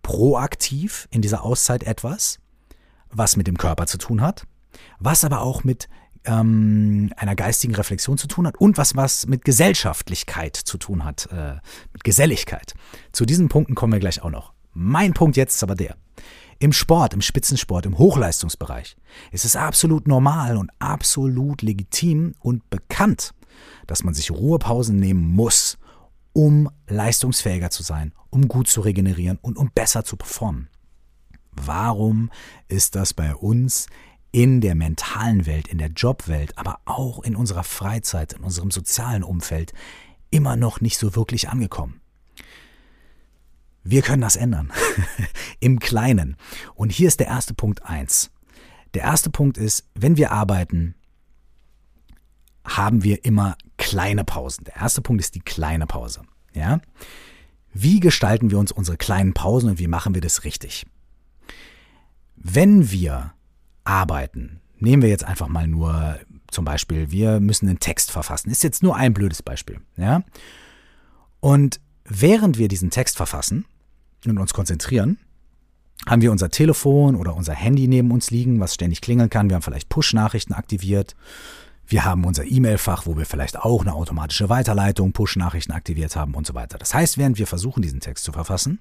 proaktiv 0.04 1.08
in 1.12 1.22
dieser 1.22 1.44
Auszeit 1.44 1.84
etwas, 1.84 2.40
was 3.10 3.38
mit 3.38 3.48
dem 3.48 3.58
Körper 3.58 3.88
zu 3.88 3.98
tun 3.98 4.22
hat, 4.22 4.46
was 5.00 5.24
aber 5.24 5.42
auch 5.42 5.64
mit 5.64 5.88
ähm, 6.26 7.12
einer 7.16 7.36
geistigen 7.36 7.76
Reflexion 7.76 8.18
zu 8.18 8.28
tun 8.28 8.48
hat 8.48 8.58
und 8.58 8.78
was 8.78 8.96
was 8.96 9.28
mit 9.28 9.46
Gesellschaftlichkeit 9.46 10.56
zu 10.56 10.78
tun 10.78 11.04
hat, 11.04 11.30
äh, 11.32 11.56
mit 11.94 12.04
Geselligkeit. 12.04 12.74
Zu 13.12 13.26
diesen 13.26 13.50
Punkten 13.50 13.76
kommen 13.76 13.94
wir 13.94 14.00
gleich 14.00 14.22
auch 14.22 14.30
noch. 14.30 14.54
Mein 14.74 15.14
Punkt 15.14 15.38
jetzt 15.38 15.56
ist 15.56 15.64
aber 15.64 15.76
der. 15.76 15.96
Im 16.60 16.74
Sport, 16.74 17.14
im 17.14 17.22
Spitzensport, 17.22 17.86
im 17.86 17.98
Hochleistungsbereich 18.00 18.98
ist 19.32 19.46
es 19.46 19.56
absolut 19.56 20.08
normal 20.08 20.58
und 20.58 20.72
absolut 20.80 21.62
legitim 21.62 22.34
und 22.40 22.68
bekannt, 22.72 23.34
dass 23.86 24.04
man 24.04 24.16
sich 24.16 24.32
Ruhepausen 24.32 24.96
nehmen 24.98 25.36
muss, 25.36 25.78
um 26.34 26.70
leistungsfähiger 26.88 27.70
zu 27.70 27.84
sein, 27.84 28.14
um 28.32 28.48
gut 28.48 28.68
zu 28.68 28.82
regenerieren 28.82 29.38
und 29.42 29.58
um 29.58 29.70
besser 29.74 30.04
zu 30.04 30.18
performen. 30.18 30.70
Warum 31.52 32.32
ist 32.68 32.96
das 32.96 33.14
bei 33.14 33.36
uns 33.36 33.88
in 34.32 34.62
der 34.62 34.76
mentalen 34.76 35.46
Welt, 35.46 35.68
in 35.68 35.78
der 35.78 35.90
Jobwelt, 35.90 36.58
aber 36.58 36.80
auch 36.86 37.24
in 37.24 37.36
unserer 37.36 37.64
Freizeit, 37.64 38.34
in 38.34 38.44
unserem 38.44 38.72
sozialen 38.72 39.24
Umfeld 39.24 39.74
immer 40.32 40.56
noch 40.56 40.82
nicht 40.82 40.98
so 40.98 41.16
wirklich 41.16 41.50
angekommen? 41.50 42.02
Wir 43.90 44.02
können 44.02 44.22
das 44.22 44.36
ändern. 44.36 44.72
Im 45.62 45.80
Kleinen. 45.80 46.36
Und 46.76 46.92
hier 46.92 47.08
ist 47.08 47.22
der 47.22 47.28
erste 47.28 47.54
Punkt 47.54 47.84
eins. 47.84 48.32
Der 48.94 49.04
erste 49.04 49.30
Punkt 49.30 49.58
ist, 49.58 49.88
wenn 49.96 50.18
wir 50.18 50.32
arbeiten, 50.32 50.96
haben 52.66 53.04
wir 53.04 53.24
immer 53.24 53.56
kleine 53.78 54.26
Pausen. 54.26 54.66
Der 54.66 54.76
erste 54.76 55.02
Punkt 55.02 55.22
ist 55.22 55.36
die 55.36 55.40
kleine 55.40 55.88
Pause. 55.88 56.22
Ja? 56.54 56.82
Wie 57.74 58.02
gestalten 58.02 58.52
wir 58.52 58.60
uns 58.60 58.74
unsere 58.74 58.98
kleinen 58.98 59.34
Pausen 59.34 59.70
und 59.70 59.80
wie 59.80 59.88
machen 59.88 60.14
wir 60.14 60.22
das 60.22 60.44
richtig? 60.44 60.86
Wenn 62.36 62.92
wir 62.92 63.34
arbeiten, 63.86 64.60
nehmen 64.80 65.02
wir 65.02 65.10
jetzt 65.10 65.24
einfach 65.24 65.48
mal 65.48 65.68
nur 65.68 66.20
zum 66.52 66.66
Beispiel, 66.66 67.10
wir 67.10 67.40
müssen 67.40 67.70
einen 67.70 67.80
Text 67.80 68.12
verfassen. 68.12 68.50
Ist 68.50 68.64
jetzt 68.64 68.84
nur 68.84 68.98
ein 68.98 69.14
blödes 69.14 69.42
Beispiel. 69.42 69.80
Ja? 69.96 70.24
Und 71.40 71.80
während 72.04 72.58
wir 72.58 72.68
diesen 72.68 72.90
Text 72.90 73.16
verfassen, 73.16 73.66
und 74.26 74.38
uns 74.38 74.54
konzentrieren, 74.54 75.20
haben 76.06 76.22
wir 76.22 76.32
unser 76.32 76.50
Telefon 76.50 77.16
oder 77.16 77.36
unser 77.36 77.54
Handy 77.54 77.88
neben 77.88 78.12
uns 78.12 78.32
liegen, 78.32 78.60
was 78.60 78.74
ständig 78.74 79.02
klingeln 79.02 79.30
kann. 79.30 79.50
Wir 79.50 79.56
haben 79.56 79.62
vielleicht 79.62 79.90
Push-Nachrichten 79.90 80.54
aktiviert. 80.54 81.16
Wir 81.88 82.04
haben 82.04 82.26
unser 82.26 82.46
E-Mail-Fach, 82.46 83.06
wo 83.06 83.18
wir 83.18 83.26
vielleicht 83.26 83.58
auch 83.58 83.82
eine 83.82 83.94
automatische 83.94 84.50
Weiterleitung, 84.50 85.14
Push-Nachrichten 85.14 85.72
aktiviert 85.72 86.16
haben 86.16 86.36
und 86.36 86.46
so 86.46 86.54
weiter. 86.54 86.78
Das 86.78 86.94
heißt, 86.94 87.18
während 87.18 87.38
wir 87.38 87.48
versuchen, 87.48 87.82
diesen 87.82 88.02
Text 88.02 88.26
zu 88.26 88.32
verfassen, 88.32 88.80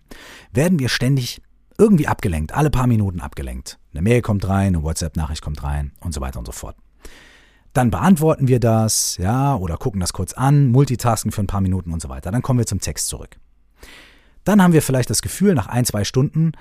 werden 0.53 0.79
wir 0.79 0.89
ständig 0.89 1.41
irgendwie 1.79 2.09
abgelenkt, 2.09 2.53
alle 2.53 2.71
paar 2.71 2.87
Minuten 2.87 3.21
abgelenkt. 3.21 3.79
Eine 3.93 4.03
Mail 4.03 4.23
kommt 4.23 4.49
rein, 4.49 4.75
eine 4.75 4.83
WhatsApp-Nachricht 4.83 5.43
kommt 5.43 5.63
rein 5.63 5.93
und 6.01 6.15
so 6.15 6.21
weiter 6.21 6.39
und 6.39 6.47
so 6.47 6.53
fort. 6.53 6.77
Dann 7.73 7.91
beantworten 7.91 8.49
wir 8.49 8.59
das, 8.59 9.19
ja, 9.19 9.55
oder 9.55 9.77
gucken 9.77 10.01
das 10.01 10.13
kurz 10.13 10.33
an, 10.33 10.69
multitasken 10.69 11.31
für 11.31 11.43
ein 11.43 11.47
paar 11.47 11.61
Minuten 11.61 11.93
und 11.93 12.01
so 12.01 12.09
weiter. 12.09 12.31
Dann 12.31 12.43
kommen 12.43 12.59
wir 12.59 12.67
zum 12.67 12.81
Text 12.81 13.09
zurück. 13.09 13.39
Dann 14.47 14.63
haben 14.63 14.73
wir 14.73 14.81
vielleicht 14.81 15.11
das 15.11 15.23
Gefühl, 15.23 15.55
nach 15.55 15.67
ein, 15.67 15.85
zwei 15.85 16.05
Stunden, 16.05 16.53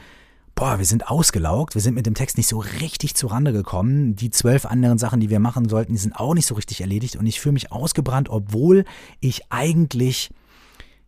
boah, 0.55 0.79
wir 0.79 0.85
sind 0.85 1.07
ausgelaugt, 1.07 1.75
wir 1.75 1.81
sind 1.83 1.93
mit 1.93 2.07
dem 2.07 2.15
Text 2.15 2.35
nicht 2.35 2.47
so 2.47 2.57
richtig 2.57 3.13
zurande 3.13 3.53
gekommen. 3.53 4.15
Die 4.15 4.31
zwölf 4.31 4.65
anderen 4.65 4.97
Sachen, 4.97 5.19
die 5.19 5.29
wir 5.29 5.39
machen 5.39 5.69
sollten, 5.69 5.93
die 5.93 5.99
sind 5.99 6.15
auch 6.15 6.33
nicht 6.33 6.47
so 6.47 6.55
richtig 6.55 6.81
erledigt 6.81 7.15
und 7.15 7.27
ich 7.27 7.39
fühle 7.39 7.53
mich 7.53 7.71
ausgebrannt, 7.71 8.27
obwohl 8.27 8.85
ich 9.19 9.51
eigentlich 9.51 10.31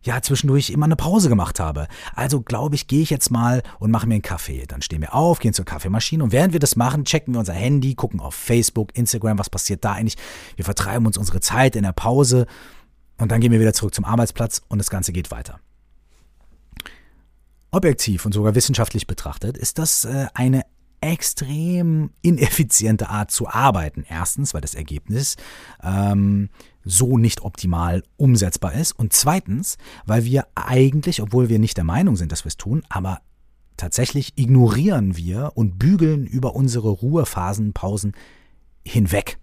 ja 0.02 0.22
zwischendurch 0.22 0.70
immer 0.70 0.84
eine 0.84 0.94
Pause 0.94 1.28
gemacht 1.28 1.58
habe. 1.58 1.88
Also 2.14 2.42
glaube 2.42 2.76
ich, 2.76 2.86
gehe 2.86 3.02
ich 3.02 3.10
jetzt 3.10 3.32
mal 3.32 3.64
und 3.80 3.90
mache 3.90 4.06
mir 4.06 4.14
einen 4.14 4.22
Kaffee. 4.22 4.64
Dann 4.68 4.80
stehen 4.80 5.00
wir 5.00 5.16
auf, 5.16 5.40
gehen 5.40 5.54
zur 5.54 5.64
Kaffeemaschine 5.64 6.22
und 6.22 6.30
während 6.30 6.52
wir 6.52 6.60
das 6.60 6.76
machen, 6.76 7.04
checken 7.04 7.34
wir 7.34 7.40
unser 7.40 7.54
Handy, 7.54 7.96
gucken 7.96 8.20
auf 8.20 8.36
Facebook, 8.36 8.96
Instagram, 8.96 9.40
was 9.40 9.50
passiert 9.50 9.84
da 9.84 9.94
eigentlich. 9.94 10.16
Wir 10.54 10.64
vertreiben 10.64 11.06
uns 11.06 11.18
unsere 11.18 11.40
Zeit 11.40 11.74
in 11.74 11.82
der 11.82 11.92
Pause 11.92 12.46
und 13.18 13.32
dann 13.32 13.40
gehen 13.40 13.50
wir 13.50 13.58
wieder 13.58 13.74
zurück 13.74 13.96
zum 13.96 14.04
Arbeitsplatz 14.04 14.62
und 14.68 14.78
das 14.78 14.90
Ganze 14.90 15.12
geht 15.12 15.32
weiter. 15.32 15.58
Objektiv 17.70 18.24
und 18.24 18.32
sogar 18.32 18.54
wissenschaftlich 18.54 19.06
betrachtet 19.06 19.58
ist 19.58 19.78
das 19.78 20.04
äh, 20.04 20.26
eine 20.34 20.62
extrem 21.00 22.10
ineffiziente 22.22 23.08
Art 23.08 23.30
zu 23.30 23.48
arbeiten. 23.48 24.04
Erstens, 24.08 24.54
weil 24.54 24.60
das 24.60 24.74
Ergebnis 24.74 25.36
ähm, 25.82 26.48
so 26.84 27.18
nicht 27.18 27.42
optimal 27.42 28.02
umsetzbar 28.16 28.74
ist. 28.74 28.92
Und 28.92 29.12
zweitens, 29.12 29.76
weil 30.06 30.24
wir 30.24 30.46
eigentlich, 30.54 31.22
obwohl 31.22 31.48
wir 31.48 31.58
nicht 31.58 31.76
der 31.76 31.84
Meinung 31.84 32.16
sind, 32.16 32.32
dass 32.32 32.44
wir 32.44 32.48
es 32.48 32.56
tun, 32.56 32.82
aber 32.88 33.20
tatsächlich 33.76 34.32
ignorieren 34.36 35.16
wir 35.16 35.52
und 35.54 35.78
bügeln 35.78 36.26
über 36.26 36.56
unsere 36.56 36.88
Ruhephasen, 36.88 37.72
Pausen 37.74 38.12
hinweg. 38.84 39.38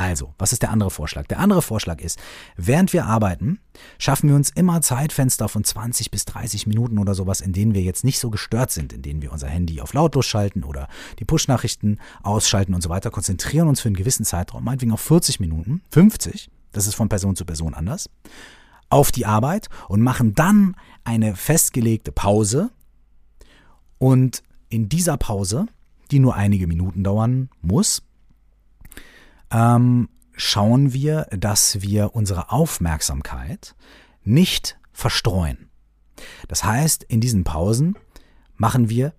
Also, 0.00 0.32
was 0.38 0.54
ist 0.54 0.62
der 0.62 0.70
andere 0.70 0.90
Vorschlag? 0.90 1.26
Der 1.26 1.40
andere 1.40 1.60
Vorschlag 1.60 2.00
ist, 2.00 2.18
während 2.56 2.94
wir 2.94 3.04
arbeiten, 3.04 3.60
schaffen 3.98 4.30
wir 4.30 4.34
uns 4.34 4.48
immer 4.48 4.80
Zeitfenster 4.80 5.46
von 5.46 5.62
20 5.62 6.10
bis 6.10 6.24
30 6.24 6.66
Minuten 6.66 6.98
oder 6.98 7.14
sowas, 7.14 7.42
in 7.42 7.52
denen 7.52 7.74
wir 7.74 7.82
jetzt 7.82 8.02
nicht 8.02 8.18
so 8.18 8.30
gestört 8.30 8.70
sind, 8.70 8.94
in 8.94 9.02
denen 9.02 9.20
wir 9.20 9.30
unser 9.30 9.48
Handy 9.48 9.78
auf 9.82 9.92
lautlos 9.92 10.24
schalten 10.24 10.64
oder 10.64 10.88
die 11.18 11.26
Push-Nachrichten 11.26 11.98
ausschalten 12.22 12.72
und 12.72 12.82
so 12.82 12.88
weiter, 12.88 13.10
konzentrieren 13.10 13.68
uns 13.68 13.82
für 13.82 13.90
einen 13.90 13.96
gewissen 13.96 14.24
Zeitraum, 14.24 14.64
meinetwegen 14.64 14.92
auf 14.92 15.02
40 15.02 15.38
Minuten, 15.38 15.82
50, 15.90 16.50
das 16.72 16.86
ist 16.86 16.94
von 16.94 17.10
Person 17.10 17.36
zu 17.36 17.44
Person 17.44 17.74
anders, 17.74 18.08
auf 18.88 19.12
die 19.12 19.26
Arbeit 19.26 19.68
und 19.88 20.00
machen 20.00 20.34
dann 20.34 20.76
eine 21.04 21.36
festgelegte 21.36 22.10
Pause. 22.10 22.70
Und 23.98 24.42
in 24.70 24.88
dieser 24.88 25.18
Pause, 25.18 25.66
die 26.10 26.20
nur 26.20 26.36
einige 26.36 26.66
Minuten 26.66 27.04
dauern 27.04 27.50
muss, 27.60 28.02
ähm, 29.50 30.08
schauen 30.34 30.92
wir, 30.92 31.26
dass 31.30 31.82
wir 31.82 32.14
unsere 32.14 32.50
Aufmerksamkeit 32.50 33.74
nicht 34.22 34.78
verstreuen. 34.92 35.70
Das 36.48 36.64
heißt, 36.64 37.04
in 37.04 37.20
diesen 37.20 37.44
Pausen 37.44 37.96
machen 38.56 38.88
wir 38.88 39.14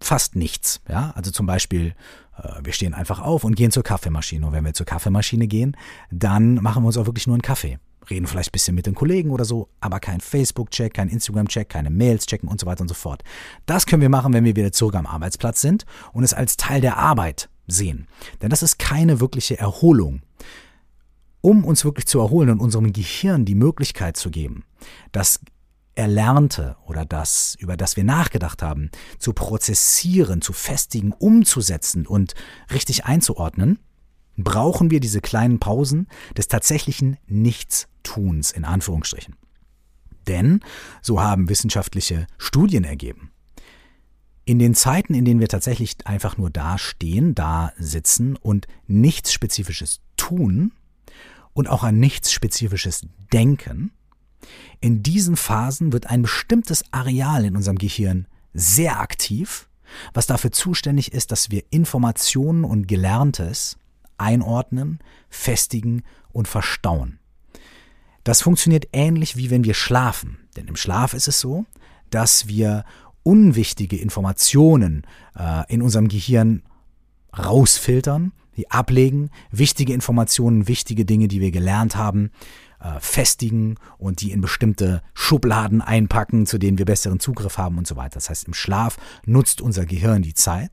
fast 0.00 0.36
nichts. 0.36 0.80
Ja? 0.88 1.12
Also 1.14 1.30
zum 1.30 1.46
Beispiel, 1.46 1.94
äh, 2.36 2.60
wir 2.62 2.72
stehen 2.72 2.94
einfach 2.94 3.20
auf 3.20 3.44
und 3.44 3.56
gehen 3.56 3.70
zur 3.70 3.82
Kaffeemaschine. 3.82 4.46
Und 4.46 4.52
wenn 4.52 4.64
wir 4.64 4.74
zur 4.74 4.86
Kaffeemaschine 4.86 5.46
gehen, 5.46 5.76
dann 6.10 6.54
machen 6.54 6.82
wir 6.82 6.88
uns 6.88 6.96
auch 6.96 7.06
wirklich 7.06 7.26
nur 7.26 7.34
einen 7.34 7.42
Kaffee. 7.42 7.78
Reden 8.08 8.26
vielleicht 8.26 8.50
ein 8.50 8.52
bisschen 8.52 8.74
mit 8.74 8.86
den 8.86 8.94
Kollegen 8.94 9.30
oder 9.30 9.44
so, 9.44 9.68
aber 9.80 10.00
kein 10.00 10.20
Facebook-Check, 10.20 10.94
kein 10.94 11.08
Instagram-Check, 11.08 11.68
keine 11.68 11.90
Mails 11.90 12.24
checken 12.24 12.48
und 12.48 12.58
so 12.58 12.66
weiter 12.66 12.80
und 12.80 12.88
so 12.88 12.94
fort. 12.94 13.22
Das 13.66 13.84
können 13.84 14.00
wir 14.00 14.08
machen, 14.08 14.32
wenn 14.32 14.44
wir 14.44 14.56
wieder 14.56 14.72
zurück 14.72 14.94
am 14.94 15.06
Arbeitsplatz 15.06 15.60
sind 15.60 15.84
und 16.14 16.24
es 16.24 16.32
als 16.32 16.56
Teil 16.56 16.80
der 16.80 16.96
Arbeit 16.96 17.50
sehen. 17.68 18.08
Denn 18.42 18.50
das 18.50 18.64
ist 18.64 18.78
keine 18.78 19.20
wirkliche 19.20 19.58
Erholung. 19.58 20.22
Um 21.40 21.64
uns 21.64 21.84
wirklich 21.84 22.06
zu 22.06 22.18
erholen 22.18 22.50
und 22.50 22.60
unserem 22.60 22.92
Gehirn 22.92 23.44
die 23.44 23.54
Möglichkeit 23.54 24.16
zu 24.16 24.30
geben, 24.30 24.64
das 25.12 25.38
Erlernte 25.94 26.76
oder 26.86 27.04
das, 27.04 27.56
über 27.58 27.76
das 27.76 27.96
wir 27.96 28.04
nachgedacht 28.04 28.62
haben, 28.62 28.90
zu 29.18 29.32
prozessieren, 29.32 30.42
zu 30.42 30.52
festigen, 30.52 31.12
umzusetzen 31.12 32.06
und 32.06 32.34
richtig 32.72 33.04
einzuordnen, 33.04 33.78
brauchen 34.36 34.90
wir 34.90 35.00
diese 35.00 35.20
kleinen 35.20 35.58
Pausen 35.58 36.08
des 36.36 36.48
tatsächlichen 36.48 37.18
Nichtstuns 37.26 38.52
in 38.52 38.64
Anführungsstrichen. 38.64 39.34
Denn, 40.28 40.60
so 41.02 41.20
haben 41.20 41.48
wissenschaftliche 41.48 42.26
Studien 42.36 42.84
ergeben, 42.84 43.32
in 44.48 44.58
den 44.58 44.74
Zeiten, 44.74 45.12
in 45.12 45.26
denen 45.26 45.40
wir 45.40 45.48
tatsächlich 45.48 46.06
einfach 46.06 46.38
nur 46.38 46.48
da 46.48 46.78
stehen, 46.78 47.34
da 47.34 47.74
sitzen 47.76 48.34
und 48.34 48.66
nichts 48.86 49.30
Spezifisches 49.30 50.00
tun 50.16 50.72
und 51.52 51.68
auch 51.68 51.82
an 51.82 52.00
nichts 52.00 52.32
Spezifisches 52.32 53.02
denken, 53.30 53.92
in 54.80 55.02
diesen 55.02 55.36
Phasen 55.36 55.92
wird 55.92 56.06
ein 56.06 56.22
bestimmtes 56.22 56.82
Areal 56.92 57.44
in 57.44 57.56
unserem 57.56 57.76
Gehirn 57.76 58.26
sehr 58.54 59.00
aktiv, 59.00 59.68
was 60.14 60.26
dafür 60.26 60.50
zuständig 60.50 61.12
ist, 61.12 61.30
dass 61.30 61.50
wir 61.50 61.64
Informationen 61.68 62.64
und 62.64 62.88
Gelerntes 62.88 63.76
einordnen, 64.16 65.00
festigen 65.28 66.04
und 66.32 66.48
verstauen. 66.48 67.18
Das 68.24 68.40
funktioniert 68.40 68.88
ähnlich 68.94 69.36
wie 69.36 69.50
wenn 69.50 69.64
wir 69.64 69.74
schlafen. 69.74 70.38
Denn 70.56 70.68
im 70.68 70.76
Schlaf 70.76 71.12
ist 71.12 71.28
es 71.28 71.38
so, 71.38 71.66
dass 72.08 72.48
wir 72.48 72.86
unwichtige 73.28 73.98
Informationen 73.98 75.06
äh, 75.38 75.62
in 75.68 75.82
unserem 75.82 76.08
Gehirn 76.08 76.62
rausfiltern, 77.38 78.32
die 78.56 78.70
ablegen, 78.70 79.28
wichtige 79.50 79.92
Informationen, 79.92 80.66
wichtige 80.66 81.04
Dinge, 81.04 81.28
die 81.28 81.42
wir 81.42 81.50
gelernt 81.50 81.94
haben, 81.94 82.30
äh, 82.80 82.98
festigen 83.00 83.74
und 83.98 84.22
die 84.22 84.32
in 84.32 84.40
bestimmte 84.40 85.02
Schubladen 85.12 85.82
einpacken, 85.82 86.46
zu 86.46 86.56
denen 86.56 86.78
wir 86.78 86.86
besseren 86.86 87.20
Zugriff 87.20 87.58
haben 87.58 87.76
und 87.76 87.86
so 87.86 87.96
weiter. 87.96 88.14
Das 88.14 88.30
heißt, 88.30 88.46
im 88.46 88.54
Schlaf 88.54 88.96
nutzt 89.26 89.60
unser 89.60 89.84
Gehirn 89.84 90.22
die 90.22 90.32
Zeit, 90.32 90.70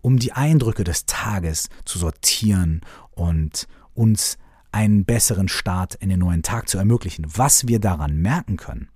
um 0.00 0.20
die 0.20 0.30
Eindrücke 0.30 0.84
des 0.84 1.04
Tages 1.04 1.68
zu 1.84 1.98
sortieren 1.98 2.82
und 3.10 3.66
uns 3.92 4.38
einen 4.70 5.04
besseren 5.04 5.48
Start 5.48 5.96
in 5.96 6.10
den 6.10 6.20
neuen 6.20 6.44
Tag 6.44 6.68
zu 6.68 6.78
ermöglichen. 6.78 7.26
Was 7.34 7.66
wir 7.66 7.80
daran 7.80 8.18
merken 8.22 8.56
können, 8.56 8.88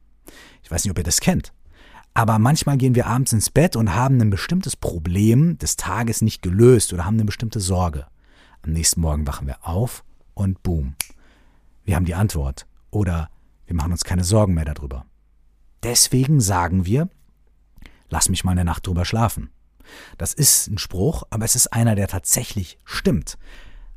ich 0.62 0.70
weiß 0.70 0.84
nicht, 0.84 0.92
ob 0.92 0.98
ihr 0.98 1.04
das 1.04 1.20
kennt, 1.20 1.52
aber 2.14 2.38
manchmal 2.38 2.76
gehen 2.76 2.94
wir 2.94 3.06
abends 3.06 3.32
ins 3.32 3.50
Bett 3.50 3.76
und 3.76 3.94
haben 3.94 4.20
ein 4.20 4.30
bestimmtes 4.30 4.76
Problem 4.76 5.56
des 5.58 5.76
Tages 5.76 6.20
nicht 6.20 6.42
gelöst 6.42 6.92
oder 6.92 7.04
haben 7.04 7.14
eine 7.14 7.24
bestimmte 7.24 7.60
Sorge. 7.60 8.06
Am 8.62 8.72
nächsten 8.72 9.00
Morgen 9.00 9.26
wachen 9.26 9.46
wir 9.46 9.66
auf 9.66 10.04
und 10.34 10.62
boom, 10.62 10.94
wir 11.84 11.96
haben 11.96 12.04
die 12.04 12.14
Antwort 12.14 12.66
oder 12.90 13.30
wir 13.66 13.74
machen 13.74 13.92
uns 13.92 14.04
keine 14.04 14.24
Sorgen 14.24 14.54
mehr 14.54 14.66
darüber. 14.66 15.06
Deswegen 15.82 16.40
sagen 16.40 16.84
wir, 16.84 17.08
lass 18.08 18.28
mich 18.28 18.44
mal 18.44 18.52
eine 18.52 18.64
Nacht 18.64 18.86
drüber 18.86 19.04
schlafen. 19.04 19.50
Das 20.18 20.32
ist 20.34 20.68
ein 20.68 20.78
Spruch, 20.78 21.24
aber 21.30 21.44
es 21.44 21.56
ist 21.56 21.72
einer, 21.72 21.96
der 21.96 22.08
tatsächlich 22.08 22.78
stimmt, 22.84 23.38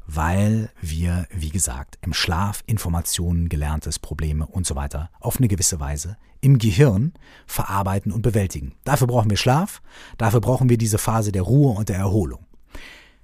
weil 0.08 0.70
wir, 0.82 1.28
wie 1.32 1.50
gesagt, 1.50 1.98
im 2.02 2.13
Schlaf 2.13 2.63
Informationen, 2.65 3.50
Gelerntes, 3.50 4.00
Probleme 4.00 4.46
und 4.46 4.65
so 4.65 4.76
weiter 4.76 5.10
auf 5.20 5.38
eine 5.38 5.48
gewisse 5.48 5.80
Weise 5.80 6.18
im 6.41 6.58
Gehirn 6.60 7.13
verarbeiten 7.48 8.12
und 8.12 8.22
bewältigen. 8.22 8.74
Dafür 8.84 9.08
brauchen 9.08 9.30
wir 9.30 9.38
Schlaf, 9.38 9.82
dafür 10.18 10.41
brauchen 10.41 10.70
wir 10.70 10.78
diese 10.78 10.98
Phase 10.98 11.32
der 11.32 11.41
Ruhe 11.41 11.72
und 11.72 11.89
der 11.89 11.98
Erholung. 11.98 12.46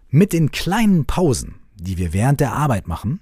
Mit 0.09 0.33
den 0.33 0.51
kleinen 0.51 1.05
Pausen, 1.05 1.55
die 1.75 1.97
wir 1.97 2.13
während 2.13 2.39
der 2.39 2.53
Arbeit 2.53 2.87
machen, 2.87 3.21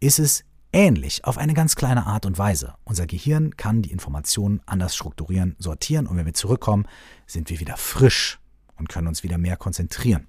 ist 0.00 0.18
es 0.18 0.44
Ähnlich, 0.74 1.26
auf 1.26 1.36
eine 1.36 1.52
ganz 1.52 1.76
kleine 1.76 2.06
Art 2.06 2.24
und 2.24 2.38
Weise. 2.38 2.74
Unser 2.84 3.06
Gehirn 3.06 3.58
kann 3.58 3.82
die 3.82 3.92
Informationen 3.92 4.62
anders 4.64 4.96
strukturieren, 4.96 5.54
sortieren 5.58 6.06
und 6.06 6.16
wenn 6.16 6.24
wir 6.24 6.32
zurückkommen, 6.32 6.86
sind 7.26 7.50
wir 7.50 7.60
wieder 7.60 7.76
frisch 7.76 8.38
und 8.78 8.88
können 8.88 9.06
uns 9.06 9.22
wieder 9.22 9.36
mehr 9.36 9.58
konzentrieren. 9.58 10.28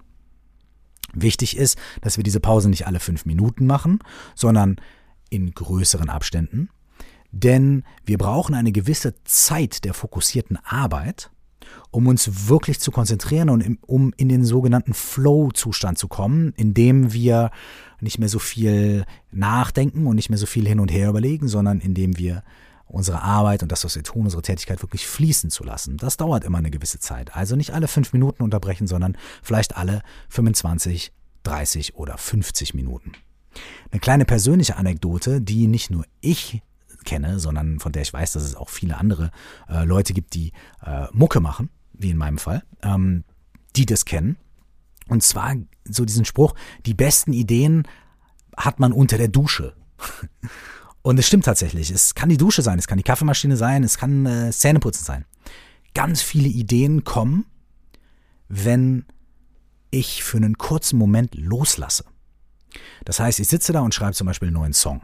Wichtig 1.13 1.57
ist, 1.57 1.77
dass 2.01 2.17
wir 2.17 2.23
diese 2.23 2.39
Pause 2.39 2.69
nicht 2.69 2.87
alle 2.87 2.99
fünf 2.99 3.25
Minuten 3.25 3.65
machen, 3.65 3.99
sondern 4.35 4.77
in 5.29 5.51
größeren 5.51 6.09
Abständen, 6.09 6.69
denn 7.33 7.83
wir 8.05 8.19
brauchen 8.19 8.53
eine 8.53 8.71
gewisse 8.71 9.15
Zeit 9.23 9.85
der 9.85 9.95
fokussierten 9.95 10.57
Arbeit, 10.63 11.31
um 11.89 12.07
uns 12.07 12.47
wirklich 12.47 12.79
zu 12.79 12.91
konzentrieren 12.91 13.49
und 13.49 13.79
um 13.87 14.13
in 14.17 14.29
den 14.29 14.45
sogenannten 14.45 14.93
Flow-Zustand 14.93 15.97
zu 15.97 16.07
kommen, 16.07 16.53
in 16.57 16.75
dem 16.75 17.11
wir 17.11 17.49
nicht 18.01 18.19
mehr 18.19 18.29
so 18.29 18.37
viel 18.37 19.05
nachdenken 19.31 20.05
und 20.05 20.15
nicht 20.15 20.29
mehr 20.29 20.37
so 20.37 20.45
viel 20.45 20.67
hin 20.67 20.79
und 20.79 20.91
her 20.91 21.09
überlegen, 21.09 21.47
sondern 21.47 21.79
in 21.79 21.95
dem 21.95 22.17
wir 22.19 22.43
unsere 22.93 23.23
Arbeit 23.23 23.63
und 23.63 23.71
das, 23.71 23.83
was 23.83 23.95
wir 23.95 24.03
tun, 24.03 24.25
unsere 24.25 24.43
Tätigkeit 24.43 24.81
wirklich 24.83 25.07
fließen 25.07 25.49
zu 25.49 25.63
lassen. 25.63 25.97
Das 25.97 26.15
dauert 26.15 26.43
immer 26.43 26.59
eine 26.59 26.69
gewisse 26.69 26.99
Zeit. 26.99 27.35
Also 27.35 27.55
nicht 27.55 27.71
alle 27.71 27.87
fünf 27.87 28.13
Minuten 28.13 28.43
unterbrechen, 28.43 28.85
sondern 28.85 29.17
vielleicht 29.41 29.75
alle 29.75 30.03
25, 30.29 31.11
30 31.41 31.95
oder 31.95 32.19
50 32.19 32.75
Minuten. 32.75 33.13
Eine 33.91 33.99
kleine 33.99 34.25
persönliche 34.25 34.77
Anekdote, 34.77 35.41
die 35.41 35.65
nicht 35.65 35.89
nur 35.89 36.05
ich 36.21 36.61
kenne, 37.03 37.39
sondern 37.39 37.79
von 37.79 37.91
der 37.91 38.03
ich 38.03 38.13
weiß, 38.13 38.33
dass 38.33 38.43
es 38.43 38.55
auch 38.55 38.69
viele 38.69 38.97
andere 38.97 39.31
äh, 39.67 39.83
Leute 39.85 40.13
gibt, 40.13 40.35
die 40.35 40.51
äh, 40.85 41.07
Mucke 41.11 41.39
machen, 41.39 41.69
wie 41.93 42.11
in 42.11 42.17
meinem 42.17 42.37
Fall, 42.37 42.61
ähm, 42.83 43.23
die 43.75 43.87
das 43.87 44.05
kennen. 44.05 44.37
Und 45.07 45.23
zwar 45.23 45.55
so 45.83 46.05
diesen 46.05 46.25
Spruch, 46.25 46.53
die 46.85 46.93
besten 46.93 47.33
Ideen 47.33 47.87
hat 48.55 48.79
man 48.79 48.93
unter 48.93 49.17
der 49.17 49.29
Dusche. 49.29 49.73
Und 51.03 51.19
es 51.19 51.27
stimmt 51.27 51.45
tatsächlich. 51.45 51.91
Es 51.91 52.15
kann 52.15 52.29
die 52.29 52.37
Dusche 52.37 52.61
sein, 52.61 52.79
es 52.79 52.87
kann 52.87 52.97
die 52.97 53.03
Kaffeemaschine 53.03 53.57
sein, 53.57 53.83
es 53.83 53.97
kann 53.97 54.25
äh, 54.25 54.51
Zähneputzen 54.51 55.05
sein. 55.05 55.25
Ganz 55.93 56.21
viele 56.21 56.47
Ideen 56.47 57.03
kommen, 57.03 57.45
wenn 58.47 59.05
ich 59.91 60.23
für 60.23 60.37
einen 60.37 60.57
kurzen 60.57 60.97
Moment 60.97 61.35
loslasse. 61.35 62.05
Das 63.03 63.19
heißt, 63.19 63.39
ich 63.39 63.49
sitze 63.49 63.73
da 63.73 63.81
und 63.81 63.93
schreibe 63.93 64.13
zum 64.13 64.27
Beispiel 64.27 64.47
einen 64.47 64.55
neuen 64.55 64.73
Song. 64.73 65.01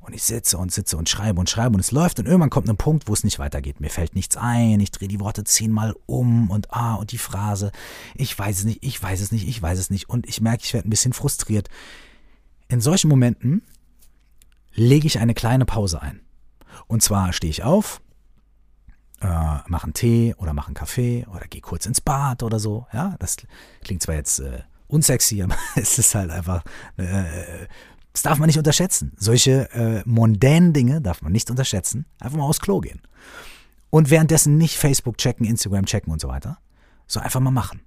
Und 0.00 0.14
ich 0.14 0.24
sitze 0.24 0.58
und 0.58 0.72
sitze 0.72 0.96
und 0.96 1.08
schreibe 1.08 1.38
und 1.38 1.48
schreibe 1.48 1.74
und 1.74 1.80
es 1.80 1.92
läuft 1.92 2.18
und 2.18 2.26
irgendwann 2.26 2.50
kommt 2.50 2.68
ein 2.68 2.76
Punkt, 2.76 3.08
wo 3.08 3.12
es 3.12 3.24
nicht 3.24 3.38
weitergeht. 3.38 3.80
Mir 3.80 3.90
fällt 3.90 4.14
nichts 4.14 4.36
ein, 4.36 4.80
ich 4.80 4.90
drehe 4.90 5.08
die 5.08 5.20
Worte 5.20 5.44
zehnmal 5.44 5.94
um 6.06 6.50
und 6.50 6.72
ah 6.72 6.94
und 6.94 7.12
die 7.12 7.18
Phrase, 7.18 7.72
ich 8.14 8.36
weiß 8.36 8.58
es 8.58 8.64
nicht, 8.64 8.82
ich 8.82 9.00
weiß 9.02 9.20
es 9.20 9.32
nicht, 9.32 9.46
ich 9.46 9.60
weiß 9.60 9.78
es 9.78 9.90
nicht 9.90 10.08
und 10.08 10.26
ich 10.26 10.40
merke, 10.40 10.64
ich 10.64 10.72
werde 10.72 10.88
ein 10.88 10.90
bisschen 10.90 11.12
frustriert. 11.12 11.68
In 12.68 12.80
solchen 12.80 13.08
Momenten 13.08 13.62
lege 14.76 15.06
ich 15.06 15.18
eine 15.18 15.34
kleine 15.34 15.64
Pause 15.64 16.00
ein. 16.00 16.20
Und 16.86 17.02
zwar 17.02 17.32
stehe 17.32 17.50
ich 17.50 17.64
auf, 17.64 18.00
äh, 19.20 19.26
mache 19.26 19.84
einen 19.84 19.94
Tee 19.94 20.34
oder 20.38 20.52
mache 20.52 20.68
einen 20.68 20.74
Kaffee 20.74 21.26
oder 21.34 21.46
gehe 21.48 21.60
kurz 21.60 21.86
ins 21.86 22.00
Bad 22.00 22.42
oder 22.42 22.58
so. 22.58 22.86
Ja, 22.92 23.16
das 23.18 23.36
klingt 23.82 24.02
zwar 24.02 24.14
jetzt 24.14 24.38
äh, 24.38 24.62
unsexy, 24.86 25.42
aber 25.44 25.56
es 25.74 25.98
ist 25.98 26.14
halt 26.14 26.30
einfach 26.30 26.62
äh, 26.96 27.66
das 28.16 28.22
darf 28.22 28.38
man 28.38 28.46
nicht 28.46 28.56
unterschätzen. 28.56 29.12
Solche 29.18 29.70
äh, 29.72 30.02
mondänen 30.06 30.72
Dinge 30.72 31.02
darf 31.02 31.20
man 31.20 31.32
nicht 31.32 31.50
unterschätzen. 31.50 32.06
Einfach 32.18 32.38
mal 32.38 32.44
aufs 32.44 32.60
Klo 32.60 32.80
gehen. 32.80 33.02
Und 33.90 34.08
währenddessen 34.08 34.56
nicht 34.56 34.78
Facebook 34.78 35.18
checken, 35.18 35.44
Instagram 35.44 35.84
checken 35.84 36.10
und 36.10 36.18
so 36.18 36.28
weiter. 36.28 36.56
So 37.06 37.20
einfach 37.20 37.40
mal 37.40 37.50
machen. 37.50 37.82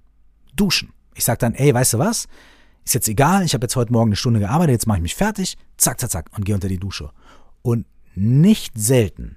Duschen. 0.54 0.92
Ich 1.16 1.24
sag 1.24 1.40
dann, 1.40 1.54
ey, 1.54 1.74
weißt 1.74 1.94
du 1.94 1.98
was? 1.98 2.28
Ist 2.84 2.94
jetzt 2.94 3.08
egal, 3.08 3.44
ich 3.44 3.54
habe 3.54 3.64
jetzt 3.64 3.76
heute 3.76 3.92
Morgen 3.92 4.10
eine 4.10 4.16
Stunde 4.16 4.40
gearbeitet, 4.40 4.72
jetzt 4.72 4.86
mache 4.86 4.98
ich 4.98 5.02
mich 5.02 5.14
fertig, 5.14 5.56
zack, 5.76 6.00
zack, 6.00 6.10
zack, 6.10 6.30
und 6.36 6.44
gehe 6.44 6.54
unter 6.54 6.68
die 6.68 6.78
Dusche. 6.78 7.10
Und 7.62 7.86
nicht 8.14 8.78
selten 8.78 9.36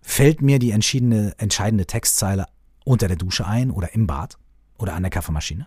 fällt 0.00 0.40
mir 0.40 0.58
die 0.58 0.70
entscheidende 0.70 1.86
Textzeile 1.86 2.46
unter 2.84 3.08
der 3.08 3.16
Dusche 3.16 3.46
ein 3.46 3.70
oder 3.70 3.94
im 3.94 4.06
Bad 4.06 4.38
oder 4.78 4.94
an 4.94 5.02
der 5.02 5.10
Kaffeemaschine. 5.10 5.66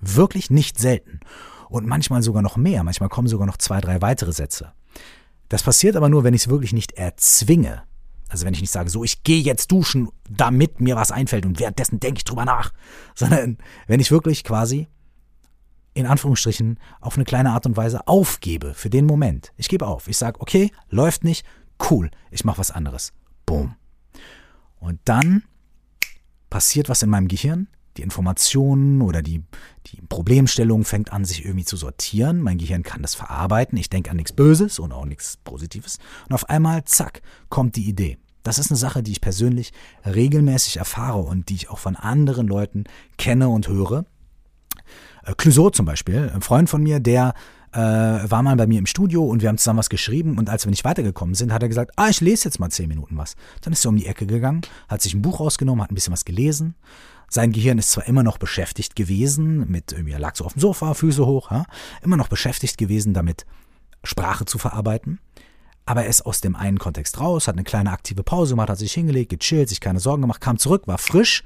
Wirklich 0.00 0.50
nicht 0.50 0.78
selten. 0.78 1.20
und 1.68 1.86
manchmal 1.86 2.22
sogar 2.22 2.42
noch 2.42 2.56
mehr. 2.56 2.84
Manchmal 2.84 3.08
kommen 3.08 3.26
sogar 3.26 3.46
noch 3.46 3.56
zwei, 3.56 3.80
drei 3.80 4.00
weitere 4.00 4.32
Sätze. 4.32 4.72
Das 5.48 5.62
passiert 5.62 5.96
aber 5.96 6.08
nur, 6.08 6.22
wenn 6.22 6.34
ich 6.34 6.42
es 6.42 6.48
wirklich 6.48 6.72
nicht 6.72 6.92
erzwinge. 6.92 7.82
Also 8.28 8.46
wenn 8.46 8.54
ich 8.54 8.60
nicht 8.60 8.70
sage, 8.70 8.90
so, 8.90 9.04
ich 9.04 9.22
gehe 9.22 9.42
jetzt 9.42 9.70
duschen, 9.70 10.08
damit 10.28 10.80
mir 10.80 10.96
was 10.96 11.10
einfällt 11.10 11.46
und 11.46 11.58
währenddessen 11.58 12.00
denke 12.00 12.18
ich 12.18 12.24
drüber 12.24 12.44
nach, 12.44 12.72
sondern 13.14 13.58
wenn 13.86 14.00
ich 14.00 14.10
wirklich 14.10 14.44
quasi 14.44 14.88
in 15.94 16.06
Anführungsstrichen 16.06 16.78
auf 17.00 17.14
eine 17.14 17.24
kleine 17.24 17.52
Art 17.52 17.66
und 17.66 17.76
Weise 17.76 18.06
aufgebe 18.06 18.74
für 18.74 18.90
den 18.90 19.06
Moment. 19.06 19.52
Ich 19.56 19.68
gebe 19.68 19.86
auf. 19.86 20.08
Ich 20.08 20.18
sage, 20.18 20.40
okay, 20.40 20.70
läuft 20.90 21.24
nicht, 21.24 21.46
cool, 21.90 22.10
ich 22.30 22.44
mache 22.44 22.58
was 22.58 22.70
anderes. 22.70 23.12
Boom. 23.46 23.76
Und 24.80 25.00
dann 25.04 25.44
passiert 26.50 26.88
was 26.88 27.02
in 27.02 27.10
meinem 27.10 27.28
Gehirn. 27.28 27.68
Die 27.96 28.02
Informationen 28.02 29.02
oder 29.02 29.22
die, 29.22 29.42
die 29.86 30.00
Problemstellung 30.08 30.84
fängt 30.84 31.12
an, 31.12 31.24
sich 31.24 31.44
irgendwie 31.44 31.64
zu 31.64 31.76
sortieren. 31.76 32.40
Mein 32.40 32.58
Gehirn 32.58 32.82
kann 32.82 33.02
das 33.02 33.14
verarbeiten. 33.14 33.78
Ich 33.78 33.88
denke 33.88 34.10
an 34.10 34.16
nichts 34.16 34.32
Böses 34.32 34.80
und 34.80 34.92
auch 34.92 35.04
nichts 35.04 35.36
Positives. 35.36 35.98
Und 36.28 36.34
auf 36.34 36.48
einmal, 36.48 36.84
zack, 36.84 37.22
kommt 37.50 37.76
die 37.76 37.88
Idee. 37.88 38.18
Das 38.42 38.58
ist 38.58 38.70
eine 38.70 38.76
Sache, 38.76 39.02
die 39.02 39.12
ich 39.12 39.20
persönlich 39.20 39.72
regelmäßig 40.04 40.76
erfahre 40.76 41.20
und 41.20 41.48
die 41.48 41.54
ich 41.54 41.70
auch 41.70 41.78
von 41.78 41.96
anderen 41.96 42.46
Leuten 42.46 42.84
kenne 43.16 43.48
und 43.48 43.68
höre. 43.68 44.04
Äh, 45.24 45.34
Clouseau 45.36 45.70
zum 45.70 45.86
Beispiel, 45.86 46.30
ein 46.34 46.42
Freund 46.42 46.68
von 46.68 46.82
mir, 46.82 47.00
der 47.00 47.34
äh, 47.72 47.78
war 47.78 48.42
mal 48.42 48.56
bei 48.56 48.66
mir 48.66 48.78
im 48.78 48.86
Studio 48.86 49.24
und 49.24 49.42
wir 49.42 49.48
haben 49.48 49.58
zusammen 49.58 49.80
was 49.80 49.88
geschrieben 49.88 50.38
und 50.38 50.48
als 50.48 50.64
wir 50.64 50.70
nicht 50.70 50.84
weitergekommen 50.84 51.34
sind, 51.34 51.52
hat 51.52 51.62
er 51.62 51.68
gesagt, 51.68 51.92
ah, 51.96 52.08
ich 52.08 52.20
lese 52.20 52.44
jetzt 52.44 52.60
mal 52.60 52.70
zehn 52.70 52.88
Minuten 52.88 53.16
was. 53.16 53.34
Dann 53.62 53.72
ist 53.72 53.84
er 53.84 53.88
um 53.88 53.96
die 53.96 54.06
Ecke 54.06 54.26
gegangen, 54.26 54.62
hat 54.88 55.02
sich 55.02 55.14
ein 55.14 55.22
Buch 55.22 55.40
rausgenommen, 55.40 55.82
hat 55.82 55.90
ein 55.90 55.94
bisschen 55.94 56.12
was 56.12 56.24
gelesen. 56.24 56.76
Sein 57.28 57.50
Gehirn 57.50 57.78
ist 57.78 57.90
zwar 57.90 58.06
immer 58.06 58.22
noch 58.22 58.38
beschäftigt 58.38 58.94
gewesen, 58.94 59.68
mit 59.68 59.92
er 59.92 60.18
lag 60.20 60.36
so 60.36 60.44
auf 60.44 60.52
dem 60.52 60.60
Sofa, 60.60 60.94
Füße 60.94 61.26
hoch, 61.26 61.50
ja, 61.50 61.64
immer 62.02 62.16
noch 62.16 62.28
beschäftigt 62.28 62.78
gewesen, 62.78 63.12
damit 63.12 63.44
Sprache 64.04 64.44
zu 64.44 64.58
verarbeiten. 64.58 65.18
Aber 65.86 66.04
er 66.04 66.08
ist 66.08 66.24
aus 66.24 66.40
dem 66.40 66.54
einen 66.56 66.78
Kontext 66.78 67.20
raus, 67.20 67.48
hat 67.48 67.56
eine 67.56 67.64
kleine 67.64 67.90
aktive 67.90 68.22
Pause 68.22 68.52
gemacht, 68.52 68.70
hat 68.70 68.78
sich 68.78 68.92
hingelegt, 68.92 69.30
gechillt, 69.30 69.68
sich 69.68 69.80
keine 69.80 70.00
Sorgen 70.00 70.22
gemacht, 70.22 70.40
kam 70.40 70.58
zurück, 70.58 70.86
war 70.86 70.98
frisch 70.98 71.42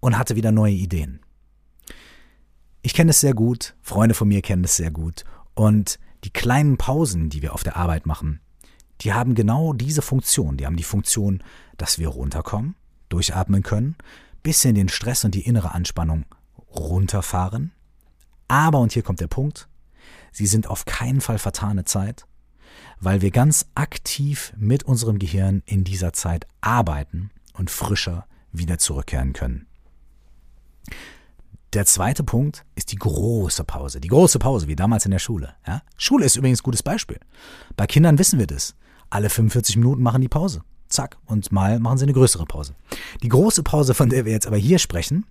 und 0.00 0.16
hatte 0.16 0.36
wieder 0.36 0.52
neue 0.52 0.72
Ideen. 0.72 1.20
Ich 2.86 2.94
kenne 2.94 3.10
es 3.10 3.18
sehr 3.18 3.34
gut, 3.34 3.74
Freunde 3.82 4.14
von 4.14 4.28
mir 4.28 4.42
kennen 4.42 4.62
es 4.62 4.76
sehr 4.76 4.92
gut. 4.92 5.24
Und 5.54 5.98
die 6.22 6.30
kleinen 6.30 6.76
Pausen, 6.76 7.30
die 7.30 7.42
wir 7.42 7.52
auf 7.52 7.64
der 7.64 7.74
Arbeit 7.74 8.06
machen, 8.06 8.38
die 9.00 9.12
haben 9.12 9.34
genau 9.34 9.72
diese 9.72 10.02
Funktion. 10.02 10.56
Die 10.56 10.66
haben 10.66 10.76
die 10.76 10.84
Funktion, 10.84 11.42
dass 11.78 11.98
wir 11.98 12.06
runterkommen, 12.06 12.76
durchatmen 13.08 13.64
können, 13.64 13.96
bisschen 14.44 14.76
den 14.76 14.88
Stress 14.88 15.24
und 15.24 15.34
die 15.34 15.40
innere 15.40 15.74
Anspannung 15.74 16.26
runterfahren. 16.70 17.72
Aber, 18.46 18.78
und 18.78 18.92
hier 18.92 19.02
kommt 19.02 19.18
der 19.18 19.26
Punkt, 19.26 19.68
sie 20.30 20.46
sind 20.46 20.68
auf 20.68 20.84
keinen 20.84 21.20
Fall 21.20 21.38
vertane 21.38 21.86
Zeit, 21.86 22.24
weil 23.00 23.20
wir 23.20 23.32
ganz 23.32 23.66
aktiv 23.74 24.52
mit 24.56 24.84
unserem 24.84 25.18
Gehirn 25.18 25.64
in 25.66 25.82
dieser 25.82 26.12
Zeit 26.12 26.46
arbeiten 26.60 27.32
und 27.52 27.68
frischer 27.68 28.28
wieder 28.52 28.78
zurückkehren 28.78 29.32
können. 29.32 29.66
Der 31.76 31.84
zweite 31.84 32.24
Punkt 32.24 32.64
ist 32.74 32.90
die 32.90 32.96
große 32.96 33.62
Pause. 33.64 34.00
Die 34.00 34.08
große 34.08 34.38
Pause, 34.38 34.66
wie 34.66 34.76
damals 34.76 35.04
in 35.04 35.10
der 35.10 35.18
Schule. 35.18 35.56
Ja? 35.66 35.82
Schule 35.98 36.24
ist 36.24 36.34
übrigens 36.34 36.60
ein 36.60 36.62
gutes 36.62 36.82
Beispiel. 36.82 37.20
Bei 37.76 37.86
Kindern 37.86 38.18
wissen 38.18 38.38
wir 38.38 38.46
das. 38.46 38.74
Alle 39.10 39.28
45 39.28 39.76
Minuten 39.76 40.02
machen 40.02 40.22
die 40.22 40.28
Pause. 40.28 40.62
Zack. 40.88 41.18
Und 41.26 41.52
mal 41.52 41.78
machen 41.78 41.98
sie 41.98 42.06
eine 42.06 42.14
größere 42.14 42.46
Pause. 42.46 42.74
Die 43.22 43.28
große 43.28 43.62
Pause, 43.62 43.92
von 43.92 44.08
der 44.08 44.24
wir 44.24 44.32
jetzt 44.32 44.46
aber 44.46 44.56
hier 44.56 44.78
sprechen, 44.78 45.26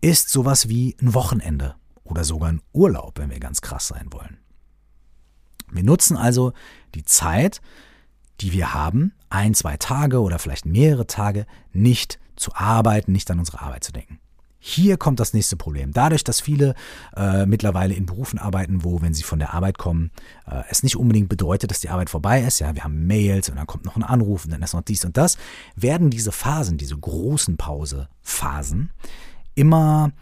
ist 0.00 0.30
sowas 0.30 0.70
wie 0.70 0.96
ein 1.02 1.12
Wochenende 1.12 1.74
oder 2.04 2.24
sogar 2.24 2.48
ein 2.48 2.62
Urlaub, 2.72 3.18
wenn 3.18 3.28
wir 3.28 3.38
ganz 3.38 3.60
krass 3.60 3.86
sein 3.86 4.10
wollen. 4.14 4.38
Wir 5.70 5.84
nutzen 5.84 6.16
also 6.16 6.54
die 6.94 7.04
Zeit, 7.04 7.60
die 8.40 8.52
wir 8.52 8.72
haben, 8.72 9.12
ein, 9.28 9.52
zwei 9.52 9.76
Tage 9.76 10.22
oder 10.22 10.38
vielleicht 10.38 10.64
mehrere 10.64 11.06
Tage, 11.06 11.44
nicht 11.74 12.18
zu 12.34 12.54
arbeiten, 12.54 13.12
nicht 13.12 13.30
an 13.30 13.40
unsere 13.40 13.60
Arbeit 13.60 13.84
zu 13.84 13.92
denken. 13.92 14.20
Hier 14.62 14.98
kommt 14.98 15.18
das 15.18 15.32
nächste 15.32 15.56
Problem. 15.56 15.90
Dadurch, 15.92 16.22
dass 16.22 16.40
viele 16.40 16.74
äh, 17.16 17.46
mittlerweile 17.46 17.94
in 17.94 18.04
Berufen 18.04 18.38
arbeiten, 18.38 18.84
wo, 18.84 19.00
wenn 19.00 19.14
sie 19.14 19.22
von 19.22 19.38
der 19.38 19.54
Arbeit 19.54 19.78
kommen, 19.78 20.10
äh, 20.46 20.62
es 20.68 20.82
nicht 20.82 20.96
unbedingt 20.96 21.30
bedeutet, 21.30 21.70
dass 21.70 21.80
die 21.80 21.88
Arbeit 21.88 22.10
vorbei 22.10 22.42
ist. 22.42 22.58
Ja, 22.58 22.74
wir 22.74 22.84
haben 22.84 23.06
Mails 23.06 23.48
und 23.48 23.56
dann 23.56 23.66
kommt 23.66 23.86
noch 23.86 23.96
ein 23.96 24.02
Anruf 24.02 24.44
und 24.44 24.50
dann 24.50 24.62
ist 24.62 24.74
noch 24.74 24.82
dies 24.82 25.04
und 25.06 25.16
das. 25.16 25.38
Werden 25.76 26.10
diese 26.10 26.30
Phasen, 26.30 26.76
diese 26.76 26.96
großen 26.96 27.56
Pause-Phasen, 27.56 28.90
immer 29.54 30.12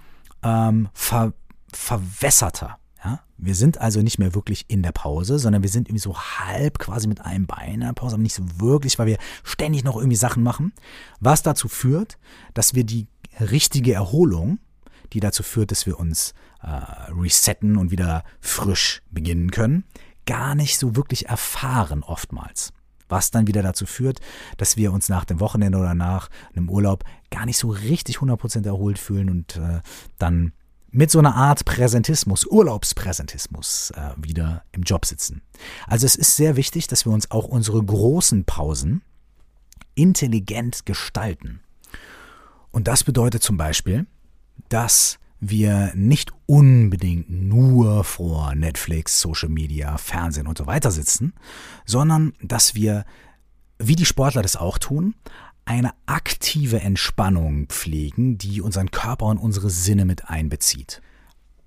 ähm, 0.44 0.88
ver 0.94 1.32
verwässerter. 1.72 2.78
Ja? 3.04 3.20
Wir 3.36 3.54
sind 3.56 3.78
also 3.78 4.00
nicht 4.02 4.18
mehr 4.18 4.34
wirklich 4.34 4.66
in 4.68 4.82
der 4.82 4.92
Pause, 4.92 5.38
sondern 5.38 5.62
wir 5.62 5.68
sind 5.68 5.88
irgendwie 5.88 6.02
so 6.02 6.16
halb 6.16 6.78
quasi 6.78 7.08
mit 7.08 7.20
einem 7.20 7.46
Bein 7.46 7.74
in 7.74 7.80
der 7.80 7.92
Pause, 7.92 8.14
aber 8.14 8.22
nicht 8.22 8.34
so 8.34 8.42
wirklich, 8.58 8.98
weil 8.98 9.06
wir 9.06 9.18
ständig 9.42 9.84
noch 9.84 9.96
irgendwie 9.96 10.16
Sachen 10.16 10.42
machen. 10.42 10.72
Was 11.20 11.42
dazu 11.42 11.68
führt, 11.68 12.18
dass 12.54 12.74
wir 12.74 12.84
die 12.84 13.06
richtige 13.40 13.94
Erholung, 13.94 14.58
die 15.12 15.20
dazu 15.20 15.42
führt, 15.42 15.70
dass 15.70 15.86
wir 15.86 15.98
uns 15.98 16.34
äh, 16.62 16.68
resetten 17.12 17.76
und 17.76 17.90
wieder 17.90 18.24
frisch 18.40 19.02
beginnen 19.10 19.50
können, 19.50 19.84
gar 20.26 20.54
nicht 20.54 20.78
so 20.78 20.96
wirklich 20.96 21.28
erfahren 21.28 22.02
oftmals. 22.02 22.72
Was 23.08 23.30
dann 23.30 23.46
wieder 23.46 23.62
dazu 23.62 23.86
führt, 23.86 24.20
dass 24.58 24.76
wir 24.76 24.92
uns 24.92 25.08
nach 25.08 25.24
dem 25.24 25.40
Wochenende 25.40 25.78
oder 25.78 25.94
nach 25.94 26.28
einem 26.54 26.68
Urlaub 26.68 27.04
gar 27.30 27.46
nicht 27.46 27.56
so 27.56 27.70
richtig 27.70 28.18
100% 28.18 28.66
erholt 28.66 28.98
fühlen 28.98 29.30
und 29.30 29.56
äh, 29.56 29.80
dann 30.18 30.52
mit 30.90 31.10
so 31.10 31.18
einer 31.18 31.34
Art 31.34 31.64
Präsentismus, 31.64 32.46
Urlaubspräsentismus 32.46 33.92
äh, 33.92 34.10
wieder 34.16 34.64
im 34.72 34.82
Job 34.82 35.06
sitzen. 35.06 35.42
Also 35.86 36.06
es 36.06 36.16
ist 36.16 36.36
sehr 36.36 36.56
wichtig, 36.56 36.86
dass 36.86 37.06
wir 37.06 37.12
uns 37.12 37.30
auch 37.30 37.44
unsere 37.44 37.82
großen 37.82 38.44
Pausen 38.44 39.02
intelligent 39.94 40.86
gestalten. 40.86 41.60
Und 42.70 42.88
das 42.88 43.04
bedeutet 43.04 43.42
zum 43.42 43.56
Beispiel, 43.56 44.06
dass 44.68 45.18
wir 45.40 45.92
nicht 45.94 46.32
unbedingt 46.46 47.30
nur 47.30 48.04
vor 48.04 48.54
Netflix, 48.54 49.20
Social 49.20 49.48
Media, 49.48 49.96
Fernsehen 49.98 50.46
und 50.46 50.58
so 50.58 50.66
weiter 50.66 50.90
sitzen, 50.90 51.32
sondern 51.86 52.32
dass 52.42 52.74
wir, 52.74 53.04
wie 53.78 53.96
die 53.96 54.04
Sportler 54.04 54.42
das 54.42 54.56
auch 54.56 54.78
tun, 54.78 55.14
eine 55.64 55.92
aktive 56.06 56.80
Entspannung 56.80 57.66
pflegen, 57.66 58.38
die 58.38 58.60
unseren 58.62 58.90
Körper 58.90 59.26
und 59.26 59.38
unsere 59.38 59.70
Sinne 59.70 60.04
mit 60.04 60.28
einbezieht. 60.28 61.02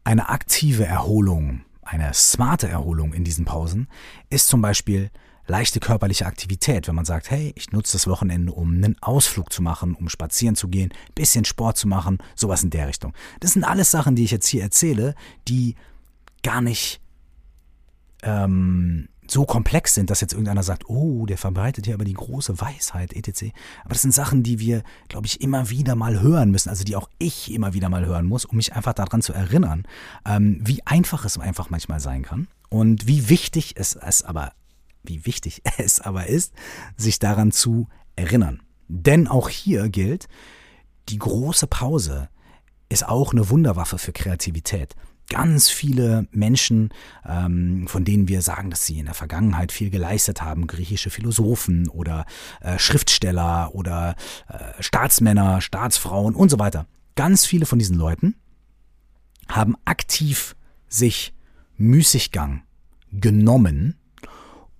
Eine 0.04 0.30
aktive 0.30 0.86
Erholung, 0.86 1.62
eine 1.84 2.14
smarte 2.14 2.68
Erholung 2.68 3.14
in 3.14 3.24
diesen 3.24 3.46
Pausen 3.46 3.88
ist 4.30 4.48
zum 4.48 4.62
Beispiel 4.62 5.12
leichte 5.52 5.82
körperliche 5.82 6.26
Aktivität, 6.26 6.88
wenn 6.88 6.96
man 6.96 7.06
sagt, 7.06 7.30
hey, 7.30 7.52
ich 7.56 7.72
nutze 7.72 7.94
das 7.94 8.08
Wochenende, 8.08 8.54
um 8.54 8.74
einen 8.74 8.96
Ausflug 9.02 9.52
zu 9.52 9.62
machen, 9.62 9.94
um 9.94 10.08
spazieren 10.10 10.56
zu 10.56 10.70
gehen, 10.70 10.92
bisschen 11.14 11.46
Sport 11.46 11.78
zu 11.78 11.88
machen, 11.88 12.20
sowas 12.36 12.64
in 12.64 12.70
der 12.70 12.88
Richtung. 12.88 13.14
Das 13.42 13.52
sind 13.54 13.66
alles 13.66 13.92
Sachen, 13.92 14.16
die 14.16 14.24
ich 14.24 14.32
jetzt 14.32 14.48
hier 14.48 14.64
erzähle, 14.64 15.14
die 15.48 15.76
gar 16.42 16.62
nicht 16.62 17.02
ähm, 18.24 19.10
so 19.28 19.46
komplex 19.46 19.94
sind, 19.94 20.10
dass 20.10 20.22
jetzt 20.22 20.32
irgendeiner 20.32 20.64
sagt, 20.64 20.90
oh, 20.90 21.26
der 21.26 21.38
verbreitet 21.38 21.86
hier 21.86 21.96
aber 21.96 22.06
die 22.06 22.14
große 22.14 22.60
Weisheit, 22.60 23.14
etc. 23.14 23.52
Aber 23.84 23.94
das 23.94 24.02
sind 24.02 24.14
Sachen, 24.14 24.44
die 24.44 24.60
wir, 24.60 24.84
glaube 25.10 25.28
ich, 25.28 25.42
immer 25.42 25.70
wieder 25.70 25.96
mal 25.96 26.22
hören 26.22 26.52
müssen, 26.52 26.70
also 26.70 26.86
die 26.86 26.96
auch 26.96 27.10
ich 27.20 27.52
immer 27.52 27.74
wieder 27.74 27.90
mal 27.90 28.06
hören 28.06 28.26
muss, 28.26 28.46
um 28.46 28.56
mich 28.56 28.74
einfach 28.74 28.94
daran 28.94 29.22
zu 29.22 29.34
erinnern, 29.34 29.84
ähm, 30.26 30.60
wie 30.64 30.86
einfach 30.88 31.26
es 31.26 31.38
einfach 31.38 31.70
manchmal 31.70 32.00
sein 32.00 32.24
kann 32.24 32.48
und 32.70 33.06
wie 33.06 33.30
wichtig 33.30 33.74
es, 33.76 33.96
es 33.96 34.24
aber 34.24 34.54
wie 35.04 35.26
wichtig 35.26 35.62
es 35.78 36.00
aber 36.00 36.28
ist, 36.28 36.54
sich 36.98 37.20
daran 37.20 37.52
zu 37.52 37.88
erinnern. 38.16 38.62
Denn 38.88 39.28
auch 39.28 39.50
hier 39.50 39.90
gilt, 39.90 40.28
die 41.10 41.18
große 41.18 41.68
Pause 41.68 42.30
ist 42.90 43.08
auch 43.08 43.32
eine 43.32 43.50
Wunderwaffe 43.50 43.98
für 43.98 44.12
Kreativität. 44.12 44.96
Ganz 45.30 45.70
viele 45.70 46.28
Menschen, 46.32 46.90
ähm, 47.26 47.88
von 47.88 48.04
denen 48.04 48.28
wir 48.28 48.42
sagen, 48.42 48.70
dass 48.70 48.86
sie 48.86 49.00
in 49.00 49.06
der 49.06 49.14
Vergangenheit 49.14 49.72
viel 49.72 49.90
geleistet 49.90 50.42
haben, 50.42 50.68
griechische 50.68 51.10
Philosophen 51.10 51.88
oder 51.88 52.26
äh, 52.60 52.78
Schriftsteller 52.78 53.74
oder 53.74 54.16
äh, 54.50 54.84
Staatsmänner, 54.84 55.62
Staatsfrauen 55.62 56.36
und 56.36 56.50
so 56.50 56.60
weiter. 56.60 56.86
Ganz 57.16 57.46
viele 57.46 57.66
von 57.66 57.80
diesen 57.80 57.96
Leuten 57.96 58.36
haben 59.48 59.78
aktiv 59.86 60.56
sich 60.90 61.34
Müßiggang 61.78 62.64
genommen, 63.12 63.96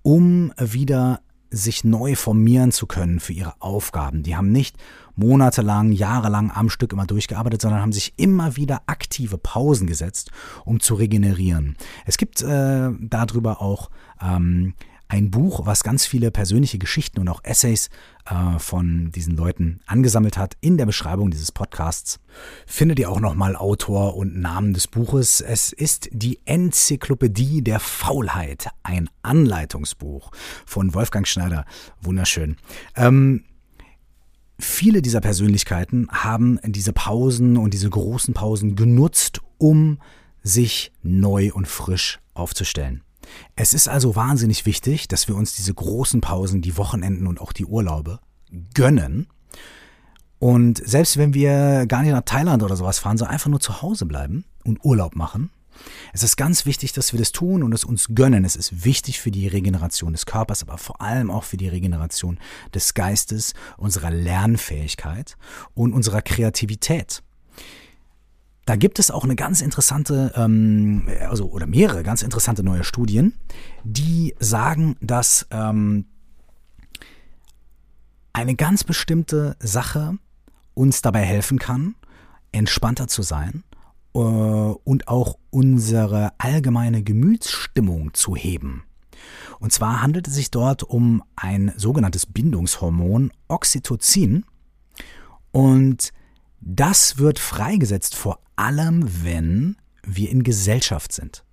um 0.02 0.52
wieder 0.58 1.20
sich 1.50 1.84
neu 1.84 2.14
formieren 2.14 2.72
zu 2.72 2.86
können 2.86 3.20
für 3.20 3.32
ihre 3.32 3.60
Aufgaben. 3.60 4.22
Die 4.22 4.36
haben 4.36 4.50
nicht 4.50 4.76
monatelang, 5.14 5.92
jahrelang 5.92 6.50
am 6.50 6.70
Stück 6.70 6.92
immer 6.92 7.06
durchgearbeitet, 7.06 7.60
sondern 7.60 7.82
haben 7.82 7.92
sich 7.92 8.14
immer 8.16 8.56
wieder 8.56 8.82
aktive 8.86 9.36
Pausen 9.36 9.86
gesetzt, 9.86 10.30
um 10.64 10.80
zu 10.80 10.94
regenerieren. 10.94 11.76
Es 12.06 12.16
gibt 12.16 12.40
äh, 12.42 12.90
darüber 13.00 13.60
auch 13.60 13.90
ähm, 14.22 14.74
ein 15.12 15.30
Buch, 15.30 15.66
was 15.66 15.84
ganz 15.84 16.06
viele 16.06 16.30
persönliche 16.30 16.78
Geschichten 16.78 17.20
und 17.20 17.28
auch 17.28 17.44
Essays 17.44 17.90
äh, 18.24 18.58
von 18.58 19.12
diesen 19.12 19.36
Leuten 19.36 19.80
angesammelt 19.84 20.38
hat. 20.38 20.56
In 20.62 20.78
der 20.78 20.86
Beschreibung 20.86 21.30
dieses 21.30 21.52
Podcasts 21.52 22.18
findet 22.66 22.98
ihr 22.98 23.10
auch 23.10 23.20
nochmal 23.20 23.54
Autor 23.54 24.16
und 24.16 24.40
Namen 24.40 24.72
des 24.72 24.86
Buches. 24.86 25.42
Es 25.42 25.70
ist 25.70 26.08
die 26.12 26.40
Enzyklopädie 26.46 27.60
der 27.60 27.78
Faulheit, 27.78 28.68
ein 28.84 29.10
Anleitungsbuch 29.20 30.30
von 30.64 30.94
Wolfgang 30.94 31.28
Schneider. 31.28 31.66
Wunderschön. 32.00 32.56
Ähm, 32.96 33.44
viele 34.58 35.02
dieser 35.02 35.20
Persönlichkeiten 35.20 36.08
haben 36.10 36.58
diese 36.64 36.94
Pausen 36.94 37.58
und 37.58 37.74
diese 37.74 37.90
großen 37.90 38.32
Pausen 38.32 38.76
genutzt, 38.76 39.42
um 39.58 39.98
sich 40.42 40.90
neu 41.02 41.52
und 41.52 41.68
frisch 41.68 42.18
aufzustellen. 42.32 43.02
Es 43.56 43.74
ist 43.74 43.88
also 43.88 44.16
wahnsinnig 44.16 44.66
wichtig, 44.66 45.08
dass 45.08 45.28
wir 45.28 45.36
uns 45.36 45.54
diese 45.54 45.74
großen 45.74 46.20
Pausen, 46.20 46.62
die 46.62 46.76
Wochenenden 46.76 47.26
und 47.26 47.40
auch 47.40 47.52
die 47.52 47.66
Urlaube 47.66 48.20
gönnen. 48.74 49.28
Und 50.38 50.82
selbst 50.84 51.16
wenn 51.16 51.34
wir 51.34 51.86
gar 51.86 52.02
nicht 52.02 52.12
nach 52.12 52.22
Thailand 52.24 52.62
oder 52.62 52.76
sowas 52.76 52.98
fahren, 52.98 53.16
sondern 53.16 53.34
einfach 53.34 53.50
nur 53.50 53.60
zu 53.60 53.80
Hause 53.82 54.06
bleiben 54.06 54.44
und 54.64 54.84
Urlaub 54.84 55.14
machen, 55.14 55.50
es 56.12 56.22
ist 56.22 56.36
ganz 56.36 56.66
wichtig, 56.66 56.92
dass 56.92 57.12
wir 57.12 57.18
das 57.18 57.32
tun 57.32 57.62
und 57.62 57.72
es 57.72 57.84
uns 57.84 58.08
gönnen. 58.14 58.44
Es 58.44 58.56
ist 58.56 58.84
wichtig 58.84 59.20
für 59.20 59.30
die 59.30 59.48
Regeneration 59.48 60.12
des 60.12 60.26
Körpers, 60.26 60.62
aber 60.62 60.78
vor 60.78 61.00
allem 61.00 61.30
auch 61.30 61.44
für 61.44 61.56
die 61.56 61.68
Regeneration 61.68 62.38
des 62.74 62.94
Geistes, 62.94 63.54
unserer 63.76 64.10
Lernfähigkeit 64.10 65.36
und 65.74 65.92
unserer 65.92 66.22
Kreativität. 66.22 67.22
Da 68.64 68.76
gibt 68.76 68.98
es 68.98 69.10
auch 69.10 69.24
eine 69.24 69.34
ganz 69.34 69.60
interessante, 69.60 70.32
ähm, 70.36 71.08
also 71.28 71.50
oder 71.50 71.66
mehrere 71.66 72.02
ganz 72.02 72.22
interessante 72.22 72.62
neue 72.62 72.84
Studien, 72.84 73.34
die 73.82 74.34
sagen, 74.38 74.96
dass 75.00 75.46
ähm, 75.50 76.04
eine 78.32 78.54
ganz 78.54 78.84
bestimmte 78.84 79.56
Sache 79.60 80.16
uns 80.74 81.02
dabei 81.02 81.22
helfen 81.22 81.58
kann, 81.58 81.96
entspannter 82.52 83.08
zu 83.08 83.22
sein 83.22 83.64
äh, 84.14 84.18
und 84.18 85.08
auch 85.08 85.38
unsere 85.50 86.32
allgemeine 86.38 87.02
Gemütsstimmung 87.02 88.14
zu 88.14 88.36
heben. 88.36 88.84
Und 89.58 89.72
zwar 89.72 90.02
handelt 90.02 90.28
es 90.28 90.34
sich 90.34 90.50
dort 90.50 90.82
um 90.82 91.22
ein 91.36 91.72
sogenanntes 91.76 92.26
Bindungshormon 92.26 93.32
Oxytocin. 93.48 94.44
Und 95.52 96.12
das 96.64 97.18
wird 97.18 97.38
freigesetzt 97.38 98.14
vor 98.14 98.40
allem, 98.56 99.24
wenn 99.24 99.76
wir 100.04 100.30
in 100.30 100.42
Gesellschaft 100.42 101.12
sind. 101.12 101.44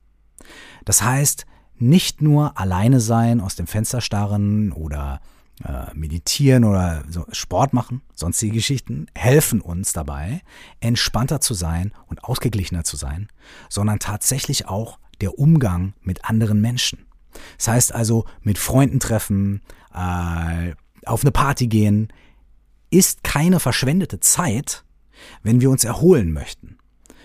Das 0.85 1.01
heißt, 1.01 1.45
nicht 1.75 2.21
nur 2.21 2.57
alleine 2.59 2.99
sein, 2.99 3.41
aus 3.41 3.55
dem 3.55 3.67
Fenster 3.67 4.01
starren 4.01 4.71
oder 4.71 5.21
äh, 5.63 5.93
meditieren 5.93 6.63
oder 6.63 7.03
so 7.09 7.25
Sport 7.31 7.73
machen, 7.73 8.01
sonstige 8.13 8.53
Geschichten, 8.53 9.07
helfen 9.15 9.61
uns 9.61 9.93
dabei, 9.93 10.41
entspannter 10.79 11.41
zu 11.41 11.53
sein 11.53 11.91
und 12.07 12.23
ausgeglichener 12.23 12.83
zu 12.83 12.95
sein, 12.95 13.29
sondern 13.69 13.99
tatsächlich 13.99 14.67
auch 14.67 14.99
der 15.21 15.37
Umgang 15.37 15.93
mit 16.01 16.25
anderen 16.25 16.61
Menschen. 16.61 17.07
Das 17.57 17.67
heißt 17.67 17.95
also, 17.95 18.25
mit 18.41 18.57
Freunden 18.57 18.99
treffen, 18.99 19.61
äh, 19.93 20.73
auf 21.05 21.23
eine 21.23 21.31
Party 21.31 21.67
gehen, 21.67 22.11
ist 22.89 23.23
keine 23.23 23.59
verschwendete 23.59 24.19
Zeit, 24.19 24.83
wenn 25.43 25.61
wir 25.61 25.69
uns 25.69 25.83
erholen 25.83 26.31
möchten 26.31 26.79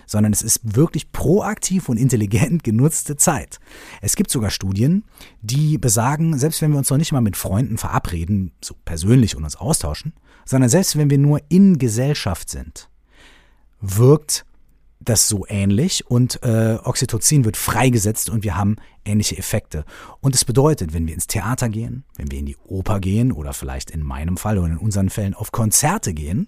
sondern 0.07 0.33
es 0.33 0.41
ist 0.41 0.75
wirklich 0.75 1.11
proaktiv 1.11 1.89
und 1.89 1.97
intelligent 1.97 2.63
genutzte 2.63 3.17
Zeit. 3.17 3.59
Es 4.01 4.15
gibt 4.15 4.29
sogar 4.29 4.51
Studien, 4.51 5.03
die 5.41 5.77
besagen, 5.77 6.37
selbst 6.37 6.61
wenn 6.61 6.71
wir 6.71 6.77
uns 6.77 6.89
noch 6.89 6.97
nicht 6.97 7.11
mal 7.11 7.21
mit 7.21 7.37
Freunden 7.37 7.77
verabreden, 7.77 8.51
so 8.61 8.75
persönlich 8.85 9.35
und 9.35 9.43
uns 9.43 9.55
austauschen, 9.55 10.13
sondern 10.45 10.69
selbst 10.69 10.95
wenn 10.95 11.09
wir 11.09 11.17
nur 11.17 11.41
in 11.49 11.79
Gesellschaft 11.79 12.49
sind, 12.49 12.89
wirkt 13.81 14.45
das 14.99 15.27
so 15.27 15.45
ähnlich 15.47 16.09
und 16.09 16.41
äh, 16.43 16.77
Oxytocin 16.83 17.45
wird 17.45 17.57
freigesetzt 17.57 18.29
und 18.29 18.43
wir 18.43 18.55
haben 18.55 18.77
ähnliche 19.03 19.37
Effekte. 19.37 19.85
Und 20.19 20.33
es 20.33 20.45
bedeutet, 20.45 20.93
wenn 20.93 21.05
wir 21.05 21.13
ins 21.13 21.27
Theater 21.27 21.69
gehen, 21.69 22.05
wenn 22.15 22.31
wir 22.31 22.39
in 22.39 22.45
die 22.45 22.57
Oper 22.65 22.99
gehen 22.99 23.31
oder 23.31 23.53
vielleicht 23.53 23.91
in 23.91 24.01
meinem 24.01 24.37
Fall 24.37 24.57
oder 24.57 24.67
in 24.67 24.77
unseren 24.77 25.09
Fällen 25.09 25.35
auf 25.35 25.51
Konzerte 25.51 26.13
gehen, 26.13 26.47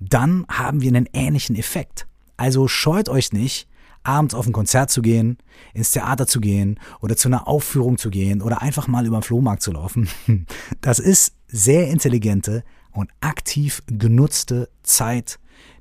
dann 0.00 0.46
haben 0.48 0.80
wir 0.80 0.88
einen 0.88 1.08
ähnlichen 1.12 1.54
Effekt. 1.56 2.06
Also 2.36 2.66
scheut 2.66 3.08
euch 3.08 3.32
nicht, 3.32 3.68
abends 4.02 4.34
auf 4.34 4.46
ein 4.46 4.52
Konzert 4.52 4.90
zu 4.90 5.02
gehen, 5.02 5.36
ins 5.74 5.90
Theater 5.90 6.26
zu 6.26 6.40
gehen 6.40 6.80
oder 7.00 7.16
zu 7.16 7.28
einer 7.28 7.46
Aufführung 7.46 7.98
zu 7.98 8.10
gehen 8.10 8.40
oder 8.40 8.62
einfach 8.62 8.88
mal 8.88 9.06
über 9.06 9.18
den 9.18 9.22
Flohmarkt 9.22 9.62
zu 9.62 9.72
laufen. 9.72 10.08
Das 10.80 10.98
ist 10.98 11.34
sehr 11.46 11.88
intelligente 11.88 12.64
und 12.92 13.10
aktiv 13.20 13.82
genutzte 13.86 14.70
Zeit, 14.82 15.38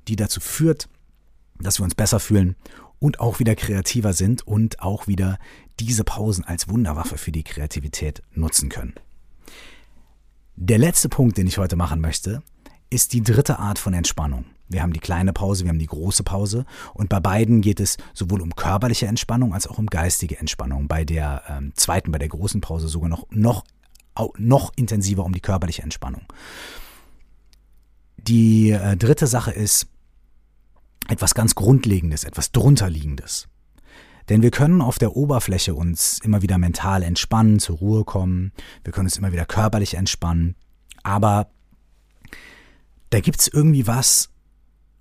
die 0.07 0.17
dazu 0.17 0.41
führt, 0.41 0.89
dass 1.59 1.79
wir 1.79 1.85
uns 1.85 1.95
besser 1.95 2.19
fühlen 2.19 2.55
und 2.99 3.21
auch 3.21 3.39
wieder 3.39 3.55
kreativer 3.55 4.11
sind 4.13 4.45
und 4.45 4.81
auch 4.81 5.07
wieder 5.07 5.39
diese 5.79 6.03
Pausen 6.03 6.43
als 6.43 6.67
Wunderwaffe 6.67 7.17
für 7.17 7.31
die 7.31 7.43
Kreativität 7.43 8.21
nutzen 8.33 8.67
können. 8.67 8.95
Der 10.57 10.77
letzte 10.77 11.07
Punkt, 11.07 11.37
den 11.37 11.47
ich 11.47 11.57
heute 11.57 11.77
machen 11.77 12.01
möchte, 12.01 12.43
ist 12.89 13.13
die 13.13 13.21
dritte 13.21 13.59
Art 13.59 13.79
von 13.79 13.93
Entspannung. 13.93 14.45
Wir 14.67 14.83
haben 14.83 14.93
die 14.93 14.99
kleine 14.99 15.33
Pause, 15.33 15.63
wir 15.63 15.69
haben 15.69 15.79
die 15.79 15.87
große 15.87 16.23
Pause. 16.23 16.65
Und 16.93 17.09
bei 17.09 17.19
beiden 17.19 17.61
geht 17.61 17.79
es 17.79 17.97
sowohl 18.13 18.41
um 18.41 18.55
körperliche 18.55 19.07
Entspannung 19.07 19.53
als 19.53 19.67
auch 19.67 19.77
um 19.77 19.87
geistige 19.87 20.37
Entspannung. 20.37 20.87
Bei 20.87 21.03
der 21.03 21.43
ähm, 21.49 21.71
zweiten, 21.75 22.11
bei 22.11 22.19
der 22.19 22.29
großen 22.29 22.61
Pause 22.61 22.87
sogar 22.87 23.09
noch, 23.09 23.25
noch, 23.31 23.63
noch 24.37 24.71
intensiver 24.75 25.25
um 25.25 25.33
die 25.33 25.39
körperliche 25.39 25.81
Entspannung. 25.81 26.21
Die 28.17 28.71
äh, 28.71 28.95
dritte 28.95 29.27
Sache 29.27 29.51
ist 29.51 29.87
etwas 31.07 31.33
ganz 31.33 31.55
Grundlegendes, 31.55 32.23
etwas 32.23 32.51
drunterliegendes. 32.51 33.47
Denn 34.29 34.43
wir 34.43 34.51
können 34.51 34.81
auf 34.81 34.99
der 34.99 35.15
Oberfläche 35.15 35.73
uns 35.73 36.19
immer 36.19 36.43
wieder 36.43 36.59
mental 36.59 37.01
entspannen, 37.01 37.59
zur 37.59 37.77
Ruhe 37.77 38.03
kommen, 38.03 38.51
wir 38.83 38.93
können 38.93 39.07
uns 39.07 39.17
immer 39.17 39.31
wieder 39.31 39.45
körperlich 39.45 39.95
entspannen, 39.95 40.55
aber 41.01 41.49
da 43.09 43.19
gibt 43.19 43.39
es 43.39 43.47
irgendwie 43.47 43.87
was, 43.87 44.29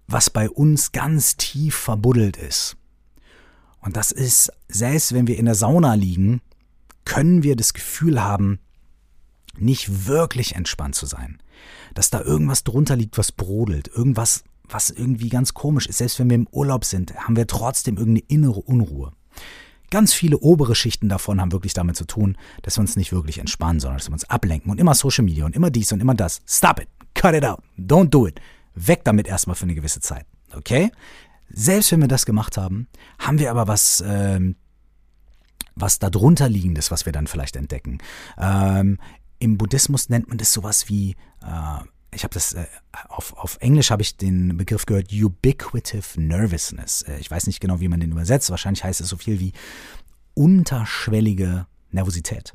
was 0.07 0.31
bei 0.31 0.49
uns 0.49 0.93
ganz 0.93 1.37
tief 1.37 1.75
verbuddelt 1.75 2.37
ist. 2.37 2.77
Und 3.81 3.97
das 3.97 4.11
ist, 4.11 4.51
selbst 4.69 5.13
wenn 5.13 5.27
wir 5.27 5.39
in 5.39 5.45
der 5.45 5.55
Sauna 5.55 5.95
liegen, 5.95 6.41
können 7.05 7.43
wir 7.43 7.57
das 7.57 7.75
Gefühl 7.75 8.23
haben, 8.23 8.59
nicht 9.57 10.07
wirklich 10.07 10.55
entspannt 10.55 10.95
zu 10.95 11.07
sein. 11.07 11.39
Dass 11.95 12.11
da 12.11 12.21
irgendwas 12.21 12.65
drunter 12.65 12.97
liegt, 12.97 13.19
was 13.19 13.33
brodelt, 13.33 13.89
irgendwas, 13.89 14.45
was 14.65 14.91
irgendwie 14.91 15.29
ganz 15.29 15.55
komisch 15.55 15.87
ist. 15.87 15.99
Selbst 15.99 16.19
wenn 16.19 16.31
wir 16.31 16.37
im 16.37 16.49
Urlaub 16.51 16.85
sind, 16.85 17.15
haben 17.17 17.37
wir 17.37 17.47
trotzdem 17.47 17.97
irgendeine 17.97 18.27
innere 18.29 18.61
Unruhe. 18.61 19.13
Ganz 19.91 20.13
viele 20.13 20.39
obere 20.39 20.75
Schichten 20.75 21.09
davon 21.09 21.41
haben 21.41 21.53
wirklich 21.53 21.73
damit 21.73 21.97
zu 21.97 22.05
tun, 22.05 22.37
dass 22.63 22.77
wir 22.77 22.83
uns 22.83 22.97
nicht 22.97 23.13
wirklich 23.13 23.39
entspannen, 23.39 23.81
sondern 23.81 23.99
dass 23.99 24.09
wir 24.09 24.13
uns 24.13 24.29
ablenken 24.29 24.71
und 24.71 24.79
immer 24.79 24.95
Social 24.95 25.25
Media 25.25 25.47
und 25.47 25.57
immer 25.57 25.71
dies 25.71 25.93
und 25.93 26.01
immer 26.01 26.15
das. 26.15 26.43
Stop 26.47 26.81
it. 26.81 26.89
Cut 27.19 27.35
it 27.35 27.45
out. 27.45 27.61
Don't 27.77 28.11
do 28.11 28.29
it. 28.29 28.41
Weg 28.77 29.03
damit 29.03 29.27
erstmal 29.27 29.57
für 29.57 29.65
eine 29.65 29.75
gewisse 29.75 29.99
Zeit. 30.01 30.25
Okay? 30.55 30.93
Selbst 31.49 31.91
wenn 31.91 32.01
wir 32.01 32.07
das 32.07 32.25
gemacht 32.27 32.57
haben, 32.57 32.87
haben 33.19 33.41
wir 33.41 33.51
aber 33.51 33.67
was, 33.67 34.03
ähm, 34.07 34.55
was 35.75 35.99
darunter 35.99 36.49
liegendes, 36.49 36.93
was 36.93 37.07
wir 37.07 37.13
dann 37.13 37.27
vielleicht 37.27 37.57
entdecken. 37.57 37.99
Ähm, 38.39 38.99
Im 39.41 39.59
Buddhismus 39.59 40.09
nennt 40.09 40.29
man 40.29 40.39
das 40.39 40.53
sowas 40.53 40.89
wie, 40.89 41.17
äh, 41.43 41.85
ich 42.15 42.23
habe 42.23 42.35
das, 42.35 42.53
äh, 42.53 42.67
auf, 43.09 43.37
auf 43.37 43.57
Englisch 43.61 43.91
habe 43.91 44.03
ich 44.03 44.17
den 44.17 44.57
Begriff 44.57 44.87
gehört, 44.87 45.13
ubiquitive 45.13 46.21
nervousness. 46.21 47.03
Äh, 47.03 47.19
ich 47.19 47.29
weiß 47.29 47.49
nicht 47.49 47.59
genau, 47.59 47.81
wie 47.81 47.89
man 47.89 47.99
den 47.99 48.13
übersetzt. 48.13 48.49
Wahrscheinlich 48.51 48.85
heißt 48.85 49.01
es 49.01 49.09
so 49.09 49.17
viel 49.17 49.41
wie 49.41 49.55
unterschwellige 50.35 51.67
Nervosität. 51.91 52.55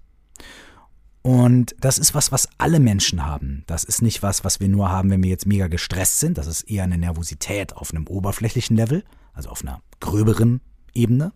Und 1.23 1.73
das 1.79 1.97
ist 1.97 2.13
was, 2.13 2.33
was 2.33 2.49
alle 2.57 2.81
Menschen 2.81 3.25
haben. 3.25 3.63
Das 3.65 3.85
ist 3.85 4.01
nicht 4.01 4.21
was, 4.21 4.43
was 4.43 4.59
wir 4.59 4.67
nur 4.67 4.91
haben, 4.91 5.09
wenn 5.09 5.23
wir 5.23 5.29
jetzt 5.29 5.45
mega 5.45 5.67
gestresst 5.67 6.19
sind. 6.19 6.37
Das 6.37 6.47
ist 6.47 6.63
eher 6.63 6.83
eine 6.83 6.97
Nervosität 6.97 7.77
auf 7.77 7.91
einem 7.91 8.07
oberflächlichen 8.07 8.75
Level, 8.75 9.05
also 9.33 9.49
auf 9.49 9.61
einer 9.61 9.81
gröberen 10.01 10.59
Ebene. 10.93 11.31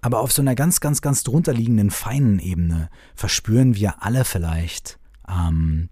Aber 0.00 0.20
auf 0.20 0.30
so 0.32 0.42
einer 0.42 0.54
ganz, 0.54 0.80
ganz, 0.80 1.02
ganz 1.02 1.24
drunterliegenden, 1.24 1.90
feinen 1.90 2.38
Ebene 2.38 2.88
verspüren 3.16 3.74
wir 3.74 4.00
alle 4.00 4.24
vielleicht 4.24 5.00
ähm, 5.28 5.88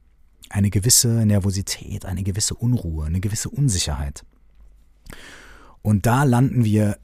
eine 0.49 0.71
gewisse 0.71 1.09
Nervosität, 1.27 2.07
eine 2.07 2.23
gewisse 2.23 2.55
Unruhe, 2.55 3.07
eine 3.07 3.19
gewisse 3.19 3.51
Unsicherheit. 3.51 4.25
Und 5.83 6.07
da 6.07 6.23
landen 6.23 6.65
wir 6.65 6.99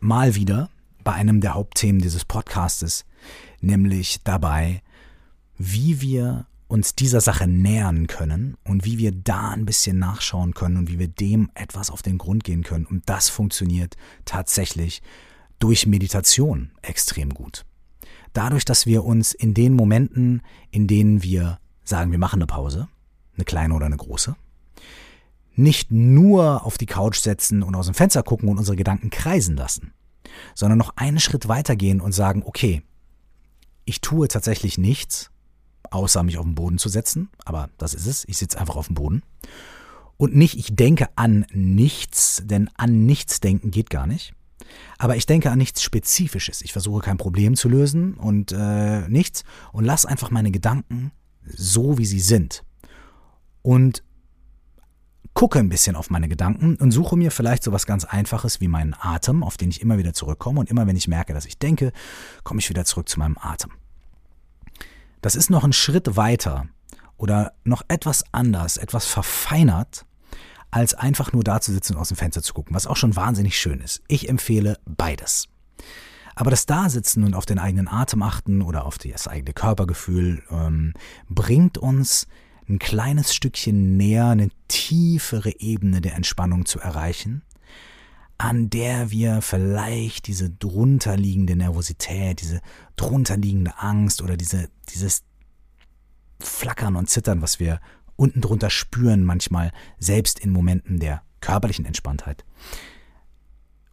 mal 0.00 0.34
wieder 0.34 0.70
bei 1.04 1.12
einem 1.12 1.42
der 1.42 1.54
Hauptthemen 1.54 2.00
dieses 2.00 2.24
Podcastes, 2.24 3.04
nämlich 3.60 4.22
dabei, 4.24 4.82
wie 5.64 6.00
wir 6.00 6.46
uns 6.66 6.96
dieser 6.96 7.20
Sache 7.20 7.46
nähern 7.46 8.06
können 8.08 8.56
und 8.64 8.84
wie 8.84 8.98
wir 8.98 9.12
da 9.12 9.50
ein 9.50 9.64
bisschen 9.64 9.98
nachschauen 9.98 10.54
können 10.54 10.76
und 10.76 10.88
wie 10.88 10.98
wir 10.98 11.06
dem 11.06 11.50
etwas 11.54 11.90
auf 11.90 12.02
den 12.02 12.18
Grund 12.18 12.42
gehen 12.44 12.62
können. 12.62 12.86
Und 12.86 13.08
das 13.08 13.28
funktioniert 13.28 13.96
tatsächlich 14.24 15.02
durch 15.58 15.86
Meditation 15.86 16.72
extrem 16.82 17.30
gut. 17.30 17.64
dadurch, 18.32 18.64
dass 18.64 18.86
wir 18.86 19.04
uns 19.04 19.32
in 19.34 19.54
den 19.54 19.74
Momenten, 19.74 20.42
in 20.70 20.86
denen 20.86 21.22
wir 21.22 21.58
sagen, 21.84 22.10
wir 22.10 22.18
machen 22.18 22.38
eine 22.38 22.46
Pause, 22.46 22.88
eine 23.36 23.44
kleine 23.44 23.74
oder 23.74 23.86
eine 23.86 23.96
große, 23.96 24.34
nicht 25.54 25.90
nur 25.90 26.64
auf 26.64 26.78
die 26.78 26.86
Couch 26.86 27.18
setzen 27.18 27.62
und 27.62 27.74
aus 27.74 27.86
dem 27.86 27.94
Fenster 27.94 28.22
gucken 28.22 28.48
und 28.48 28.58
unsere 28.58 28.76
Gedanken 28.76 29.10
kreisen 29.10 29.56
lassen, 29.56 29.92
sondern 30.54 30.78
noch 30.78 30.96
einen 30.96 31.20
Schritt 31.20 31.46
weitergehen 31.48 32.00
und 32.00 32.12
sagen, 32.12 32.42
okay, 32.44 32.82
ich 33.84 34.00
tue 34.00 34.28
tatsächlich 34.28 34.78
nichts, 34.78 35.31
außer 35.90 36.22
mich 36.22 36.38
auf 36.38 36.44
den 36.44 36.54
Boden 36.54 36.78
zu 36.78 36.88
setzen, 36.88 37.30
aber 37.44 37.70
das 37.78 37.94
ist 37.94 38.06
es, 38.06 38.24
ich 38.28 38.38
sitze 38.38 38.58
einfach 38.58 38.76
auf 38.76 38.86
dem 38.86 38.94
Boden. 38.94 39.22
Und 40.16 40.36
nicht, 40.36 40.56
ich 40.56 40.74
denke 40.76 41.08
an 41.16 41.46
nichts, 41.52 42.42
denn 42.44 42.70
an 42.76 43.06
nichts 43.06 43.40
denken 43.40 43.70
geht 43.70 43.90
gar 43.90 44.06
nicht. 44.06 44.34
Aber 44.98 45.16
ich 45.16 45.26
denke 45.26 45.50
an 45.50 45.58
nichts 45.58 45.82
Spezifisches. 45.82 46.62
Ich 46.62 46.72
versuche 46.72 47.02
kein 47.02 47.16
Problem 47.18 47.56
zu 47.56 47.68
lösen 47.68 48.14
und 48.14 48.52
äh, 48.52 49.08
nichts 49.08 49.44
und 49.72 49.84
lasse 49.84 50.08
einfach 50.08 50.30
meine 50.30 50.50
Gedanken 50.50 51.10
so, 51.44 51.98
wie 51.98 52.06
sie 52.06 52.20
sind. 52.20 52.62
Und 53.62 54.02
gucke 55.34 55.58
ein 55.58 55.68
bisschen 55.68 55.96
auf 55.96 56.10
meine 56.10 56.28
Gedanken 56.28 56.76
und 56.76 56.90
suche 56.90 57.16
mir 57.16 57.30
vielleicht 57.30 57.62
so 57.62 57.72
was 57.72 57.86
ganz 57.86 58.04
Einfaches 58.04 58.60
wie 58.60 58.68
meinen 58.68 58.94
Atem, 58.98 59.42
auf 59.42 59.56
den 59.56 59.70
ich 59.70 59.80
immer 59.80 59.98
wieder 59.98 60.12
zurückkomme. 60.12 60.60
Und 60.60 60.70
immer 60.70 60.86
wenn 60.86 60.96
ich 60.96 61.08
merke, 61.08 61.32
dass 61.32 61.46
ich 61.46 61.58
denke, 61.58 61.92
komme 62.44 62.60
ich 62.60 62.68
wieder 62.68 62.84
zurück 62.84 63.08
zu 63.08 63.18
meinem 63.18 63.38
Atem. 63.40 63.72
Das 65.22 65.36
ist 65.36 65.50
noch 65.50 65.64
ein 65.64 65.72
Schritt 65.72 66.16
weiter 66.16 66.66
oder 67.16 67.52
noch 67.64 67.82
etwas 67.86 68.24
anders, 68.32 68.76
etwas 68.76 69.06
verfeinert, 69.06 70.04
als 70.72 70.94
einfach 70.94 71.32
nur 71.32 71.44
da 71.44 71.60
zu 71.60 71.72
sitzen 71.72 71.94
und 71.94 72.00
aus 72.00 72.08
dem 72.08 72.16
Fenster 72.16 72.42
zu 72.42 72.52
gucken, 72.52 72.74
was 72.74 72.88
auch 72.88 72.96
schon 72.96 73.14
wahnsinnig 73.14 73.56
schön 73.56 73.80
ist. 73.80 74.02
Ich 74.08 74.28
empfehle 74.28 74.78
beides. 74.84 75.48
Aber 76.34 76.50
das 76.50 76.66
Dasitzen 76.66 77.24
und 77.24 77.34
auf 77.34 77.46
den 77.46 77.60
eigenen 77.60 77.88
Atem 77.88 78.22
achten 78.22 78.62
oder 78.62 78.84
auf 78.84 78.98
das 78.98 79.28
eigene 79.28 79.52
Körpergefühl 79.52 80.42
ähm, 80.50 80.92
bringt 81.28 81.78
uns 81.78 82.26
ein 82.68 82.78
kleines 82.78 83.34
Stückchen 83.34 83.96
näher, 83.96 84.28
eine 84.28 84.48
tiefere 84.66 85.60
Ebene 85.60 86.00
der 86.00 86.14
Entspannung 86.14 86.66
zu 86.66 86.80
erreichen, 86.80 87.42
an 88.42 88.70
der 88.70 89.12
wir 89.12 89.40
vielleicht 89.40 90.26
diese 90.26 90.50
drunterliegende 90.50 91.54
Nervosität, 91.54 92.40
diese 92.40 92.60
drunterliegende 92.96 93.78
Angst 93.78 94.20
oder 94.20 94.36
diese, 94.36 94.68
dieses 94.88 95.22
Flackern 96.40 96.96
und 96.96 97.08
Zittern, 97.08 97.40
was 97.40 97.60
wir 97.60 97.80
unten 98.16 98.40
drunter 98.40 98.68
spüren, 98.68 99.22
manchmal 99.22 99.70
selbst 100.00 100.40
in 100.40 100.50
Momenten 100.50 100.98
der 100.98 101.22
körperlichen 101.40 101.84
Entspanntheit, 101.84 102.44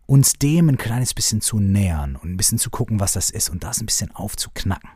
uns 0.07 0.33
dem 0.33 0.67
ein 0.67 0.77
kleines 0.77 1.13
bisschen 1.13 1.41
zu 1.41 1.59
nähern 1.59 2.15
und 2.15 2.31
ein 2.31 2.37
bisschen 2.37 2.57
zu 2.57 2.71
gucken, 2.71 2.99
was 2.99 3.13
das 3.13 3.29
ist 3.29 3.51
und 3.51 3.63
das 3.63 3.79
ein 3.79 3.85
bisschen 3.85 4.09
aufzuknacken. 4.15 4.89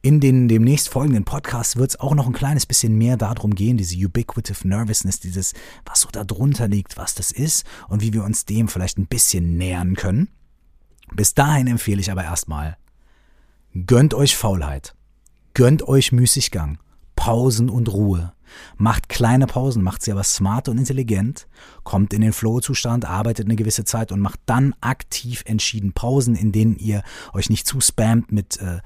In 0.00 0.20
den 0.20 0.46
demnächst 0.46 0.88
folgenden 0.90 1.24
Podcasts 1.24 1.76
wird 1.76 1.90
es 1.90 2.00
auch 2.00 2.14
noch 2.14 2.28
ein 2.28 2.32
kleines 2.32 2.66
bisschen 2.66 2.96
mehr 2.96 3.16
darum 3.16 3.56
gehen, 3.56 3.76
diese 3.76 3.96
ubiquitive 3.96 4.68
Nervousness, 4.68 5.18
dieses, 5.18 5.54
was 5.84 6.02
so 6.02 6.08
da 6.12 6.22
drunter 6.22 6.68
liegt, 6.68 6.96
was 6.96 7.16
das 7.16 7.32
ist 7.32 7.66
und 7.88 8.00
wie 8.00 8.12
wir 8.12 8.22
uns 8.22 8.44
dem 8.44 8.68
vielleicht 8.68 8.98
ein 8.98 9.08
bisschen 9.08 9.56
nähern 9.56 9.96
können. 9.96 10.28
Bis 11.12 11.34
dahin 11.34 11.66
empfehle 11.66 12.00
ich 12.00 12.12
aber 12.12 12.22
erstmal, 12.22 12.76
gönnt 13.86 14.14
euch 14.14 14.36
Faulheit, 14.36 14.94
gönnt 15.54 15.82
euch 15.82 16.12
Müßiggang, 16.12 16.78
Pausen 17.16 17.68
und 17.68 17.92
Ruhe. 17.92 18.32
Macht 18.76 19.08
kleine 19.08 19.46
Pausen, 19.46 19.82
macht 19.82 20.02
sie 20.02 20.12
aber 20.12 20.22
smart 20.22 20.68
und 20.68 20.78
intelligent, 20.78 21.48
kommt 21.82 22.14
in 22.14 22.22
den 22.22 22.32
Flow-Zustand, 22.32 23.04
arbeitet 23.04 23.46
eine 23.46 23.56
gewisse 23.56 23.84
Zeit 23.84 24.10
und 24.10 24.20
macht 24.20 24.40
dann 24.46 24.74
aktiv 24.80 25.42
entschieden 25.44 25.92
Pausen, 25.92 26.34
in 26.34 26.52
denen 26.52 26.76
ihr 26.76 27.02
euch 27.34 27.50
nicht 27.50 27.66
zu 27.66 27.80
spammt 27.80 28.32
mit 28.32 28.58
äh, 28.60 28.78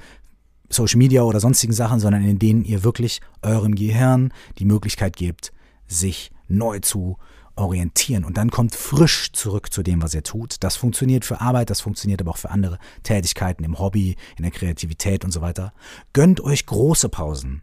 Social 0.72 0.98
Media 0.98 1.22
oder 1.22 1.40
sonstigen 1.40 1.72
Sachen, 1.72 2.00
sondern 2.00 2.24
in 2.24 2.38
denen 2.38 2.64
ihr 2.64 2.82
wirklich 2.82 3.20
eurem 3.42 3.74
Gehirn 3.74 4.32
die 4.58 4.64
Möglichkeit 4.64 5.16
gebt, 5.16 5.52
sich 5.86 6.32
neu 6.48 6.80
zu 6.80 7.18
orientieren 7.54 8.24
und 8.24 8.38
dann 8.38 8.50
kommt 8.50 8.74
frisch 8.74 9.30
zurück 9.32 9.72
zu 9.72 9.82
dem, 9.82 10.02
was 10.02 10.14
ihr 10.14 10.22
tut. 10.22 10.56
Das 10.60 10.76
funktioniert 10.76 11.24
für 11.24 11.40
Arbeit, 11.40 11.68
das 11.68 11.82
funktioniert 11.82 12.20
aber 12.20 12.30
auch 12.30 12.38
für 12.38 12.50
andere 12.50 12.78
Tätigkeiten 13.02 13.64
im 13.64 13.78
Hobby, 13.78 14.16
in 14.36 14.42
der 14.42 14.52
Kreativität 14.52 15.24
und 15.24 15.32
so 15.32 15.42
weiter. 15.42 15.72
Gönnt 16.12 16.40
euch 16.40 16.64
große 16.64 17.08
Pausen. 17.10 17.62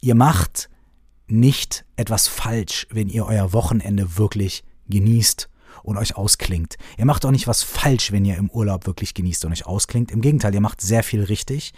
Ihr 0.00 0.14
macht 0.14 0.70
nicht 1.26 1.84
etwas 1.96 2.26
falsch, 2.26 2.86
wenn 2.90 3.08
ihr 3.08 3.26
euer 3.26 3.52
Wochenende 3.52 4.16
wirklich 4.16 4.64
genießt 4.88 5.50
und 5.88 5.96
euch 5.96 6.16
ausklingt. 6.16 6.76
Ihr 6.96 7.06
macht 7.06 7.24
auch 7.24 7.30
nicht 7.30 7.46
was 7.46 7.62
falsch, 7.62 8.12
wenn 8.12 8.24
ihr 8.24 8.36
im 8.36 8.50
Urlaub 8.50 8.86
wirklich 8.86 9.14
genießt 9.14 9.44
und 9.44 9.52
euch 9.52 9.66
ausklingt. 9.66 10.10
Im 10.10 10.20
Gegenteil, 10.20 10.54
ihr 10.54 10.60
macht 10.60 10.80
sehr 10.80 11.02
viel 11.02 11.24
richtig. 11.24 11.72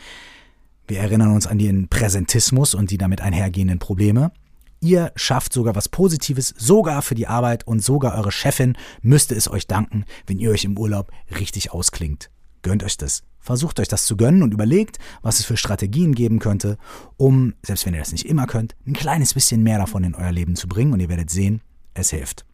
Wir 0.86 0.98
erinnern 0.98 1.32
uns 1.32 1.46
an 1.46 1.58
den 1.58 1.88
Präsentismus 1.88 2.74
und 2.74 2.90
die 2.90 2.98
damit 2.98 3.20
einhergehenden 3.20 3.78
Probleme. 3.78 4.32
Ihr 4.80 5.12
schafft 5.14 5.52
sogar 5.52 5.76
was 5.76 5.88
Positives, 5.88 6.54
sogar 6.56 7.02
für 7.02 7.14
die 7.14 7.28
Arbeit 7.28 7.66
und 7.66 7.84
sogar 7.84 8.16
eure 8.16 8.32
Chefin 8.32 8.76
müsste 9.00 9.34
es 9.34 9.48
euch 9.48 9.66
danken, 9.66 10.04
wenn 10.26 10.38
ihr 10.38 10.50
euch 10.50 10.64
im 10.64 10.76
Urlaub 10.76 11.12
richtig 11.38 11.72
ausklingt. 11.72 12.30
Gönnt 12.62 12.82
euch 12.82 12.96
das. 12.96 13.22
Versucht 13.38 13.78
euch 13.78 13.88
das 13.88 14.04
zu 14.04 14.16
gönnen 14.16 14.42
und 14.42 14.52
überlegt, 14.52 14.98
was 15.22 15.38
es 15.38 15.46
für 15.46 15.56
Strategien 15.56 16.14
geben 16.14 16.40
könnte, 16.40 16.76
um, 17.16 17.54
selbst 17.62 17.86
wenn 17.86 17.94
ihr 17.94 18.00
das 18.00 18.12
nicht 18.12 18.26
immer 18.26 18.46
könnt, 18.46 18.74
ein 18.86 18.92
kleines 18.92 19.34
bisschen 19.34 19.62
mehr 19.62 19.78
davon 19.78 20.04
in 20.04 20.14
euer 20.14 20.32
Leben 20.32 20.56
zu 20.56 20.66
bringen 20.66 20.92
und 20.92 21.00
ihr 21.00 21.08
werdet 21.08 21.30
sehen, 21.30 21.62
es 21.94 22.10
hilft. 22.10 22.44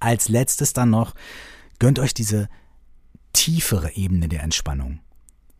Als 0.00 0.28
letztes 0.28 0.72
dann 0.72 0.90
noch, 0.90 1.14
gönnt 1.78 1.98
euch 1.98 2.14
diese 2.14 2.48
tiefere 3.32 3.94
Ebene 3.94 4.28
der 4.28 4.42
Entspannung. 4.42 5.00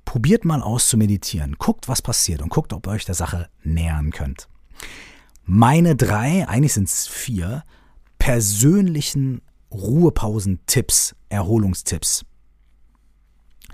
Probiert 0.05 0.45
mal 0.45 0.63
aus 0.63 0.89
zu 0.89 0.97
meditieren, 0.97 1.57
guckt, 1.59 1.89
was 1.89 2.03
passiert 2.03 2.41
und 2.41 2.49
guckt, 2.49 2.73
ob 2.73 2.87
ihr 2.87 2.93
euch 2.93 3.05
der 3.05 3.15
Sache 3.15 3.49
nähern 3.63 4.11
könnt. 4.11 4.49
Meine 5.45 5.97
drei, 5.97 6.49
eigentlich 6.49 6.73
sind 6.73 6.89
es 6.89 7.07
vier, 7.07 7.65
persönlichen 8.19 9.43
Ruhepausen-Tipps, 9.71 11.15
Erholungstipps 11.29 12.25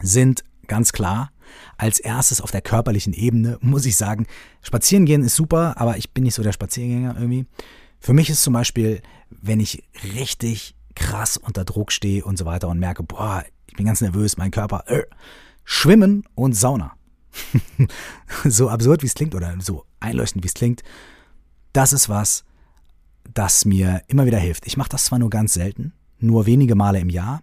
sind 0.00 0.44
ganz 0.66 0.92
klar 0.92 1.30
als 1.76 1.98
erstes 2.00 2.40
auf 2.40 2.50
der 2.50 2.62
körperlichen 2.62 3.12
Ebene, 3.12 3.58
muss 3.60 3.86
ich 3.86 3.96
sagen, 3.96 4.26
spazieren 4.62 5.06
gehen 5.06 5.22
ist 5.22 5.36
super, 5.36 5.74
aber 5.78 5.96
ich 5.98 6.10
bin 6.12 6.24
nicht 6.24 6.34
so 6.34 6.42
der 6.42 6.52
Spaziergänger 6.52 7.16
irgendwie. 7.16 7.46
Für 8.04 8.12
mich 8.12 8.28
ist 8.28 8.42
zum 8.42 8.52
Beispiel, 8.52 9.00
wenn 9.30 9.60
ich 9.60 9.82
richtig 10.14 10.76
krass 10.94 11.38
unter 11.38 11.64
Druck 11.64 11.90
stehe 11.90 12.22
und 12.22 12.36
so 12.36 12.44
weiter 12.44 12.68
und 12.68 12.78
merke, 12.78 13.02
boah, 13.02 13.42
ich 13.66 13.76
bin 13.76 13.86
ganz 13.86 14.02
nervös, 14.02 14.36
mein 14.36 14.50
Körper, 14.50 14.84
äh, 14.88 15.04
Schwimmen 15.64 16.22
und 16.34 16.52
Sauna. 16.52 16.92
so 18.44 18.68
absurd 18.68 19.00
wie 19.00 19.06
es 19.06 19.14
klingt 19.14 19.34
oder 19.34 19.56
so 19.58 19.86
einleuchtend 20.00 20.44
wie 20.44 20.48
es 20.48 20.52
klingt, 20.52 20.82
das 21.72 21.94
ist 21.94 22.10
was, 22.10 22.44
das 23.32 23.64
mir 23.64 24.02
immer 24.06 24.26
wieder 24.26 24.38
hilft. 24.38 24.66
Ich 24.66 24.76
mache 24.76 24.90
das 24.90 25.06
zwar 25.06 25.18
nur 25.18 25.30
ganz 25.30 25.54
selten, 25.54 25.94
nur 26.18 26.44
wenige 26.44 26.74
Male 26.74 27.00
im 27.00 27.08
Jahr, 27.08 27.42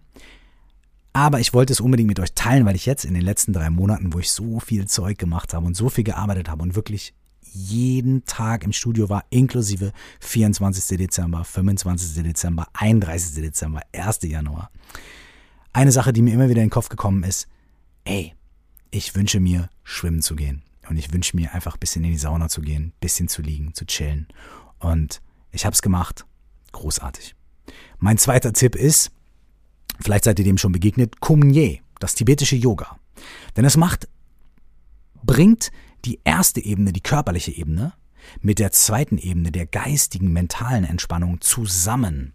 aber 1.12 1.40
ich 1.40 1.54
wollte 1.54 1.72
es 1.72 1.80
unbedingt 1.80 2.06
mit 2.06 2.20
euch 2.20 2.34
teilen, 2.34 2.66
weil 2.66 2.76
ich 2.76 2.86
jetzt 2.86 3.04
in 3.04 3.14
den 3.14 3.24
letzten 3.24 3.52
drei 3.52 3.68
Monaten, 3.68 4.12
wo 4.12 4.20
ich 4.20 4.30
so 4.30 4.60
viel 4.60 4.86
Zeug 4.86 5.18
gemacht 5.18 5.54
habe 5.54 5.66
und 5.66 5.76
so 5.76 5.88
viel 5.88 6.04
gearbeitet 6.04 6.48
habe 6.48 6.62
und 6.62 6.76
wirklich 6.76 7.14
jeden 7.52 8.24
Tag 8.24 8.64
im 8.64 8.72
Studio 8.72 9.08
war, 9.08 9.24
inklusive 9.30 9.92
24. 10.20 10.98
Dezember, 10.98 11.44
25. 11.44 12.22
Dezember, 12.22 12.66
31. 12.74 13.42
Dezember, 13.42 13.80
1. 13.92 14.20
Januar. 14.22 14.70
Eine 15.72 15.92
Sache, 15.92 16.12
die 16.12 16.22
mir 16.22 16.34
immer 16.34 16.48
wieder 16.48 16.60
in 16.60 16.66
den 16.66 16.70
Kopf 16.70 16.88
gekommen 16.88 17.22
ist, 17.22 17.48
ey, 18.04 18.34
ich 18.90 19.14
wünsche 19.14 19.40
mir, 19.40 19.68
schwimmen 19.84 20.22
zu 20.22 20.36
gehen. 20.36 20.62
Und 20.88 20.96
ich 20.96 21.12
wünsche 21.12 21.36
mir 21.36 21.54
einfach 21.54 21.74
ein 21.74 21.80
bisschen 21.80 22.04
in 22.04 22.10
die 22.10 22.18
Sauna 22.18 22.48
zu 22.48 22.60
gehen, 22.60 22.86
ein 22.86 23.00
bisschen 23.00 23.28
zu 23.28 23.40
liegen, 23.40 23.72
zu 23.74 23.86
chillen. 23.86 24.26
Und 24.78 25.22
ich 25.50 25.64
habe 25.64 25.74
es 25.74 25.82
gemacht. 25.82 26.26
Großartig. 26.72 27.34
Mein 27.98 28.18
zweiter 28.18 28.52
Tipp 28.52 28.74
ist, 28.74 29.10
vielleicht 30.00 30.24
seid 30.24 30.38
ihr 30.38 30.44
dem 30.44 30.58
schon 30.58 30.72
begegnet, 30.72 31.20
Kumye, 31.20 31.80
das 32.00 32.14
tibetische 32.14 32.56
Yoga. 32.56 32.98
Denn 33.56 33.64
es 33.64 33.76
macht, 33.76 34.08
bringt 35.22 35.70
die 36.04 36.20
erste 36.24 36.64
Ebene, 36.64 36.92
die 36.92 37.00
körperliche 37.00 37.52
Ebene, 37.52 37.92
mit 38.40 38.58
der 38.58 38.72
zweiten 38.72 39.18
Ebene, 39.18 39.52
der 39.52 39.66
geistigen, 39.66 40.32
mentalen 40.32 40.84
Entspannung 40.84 41.40
zusammen. 41.40 42.32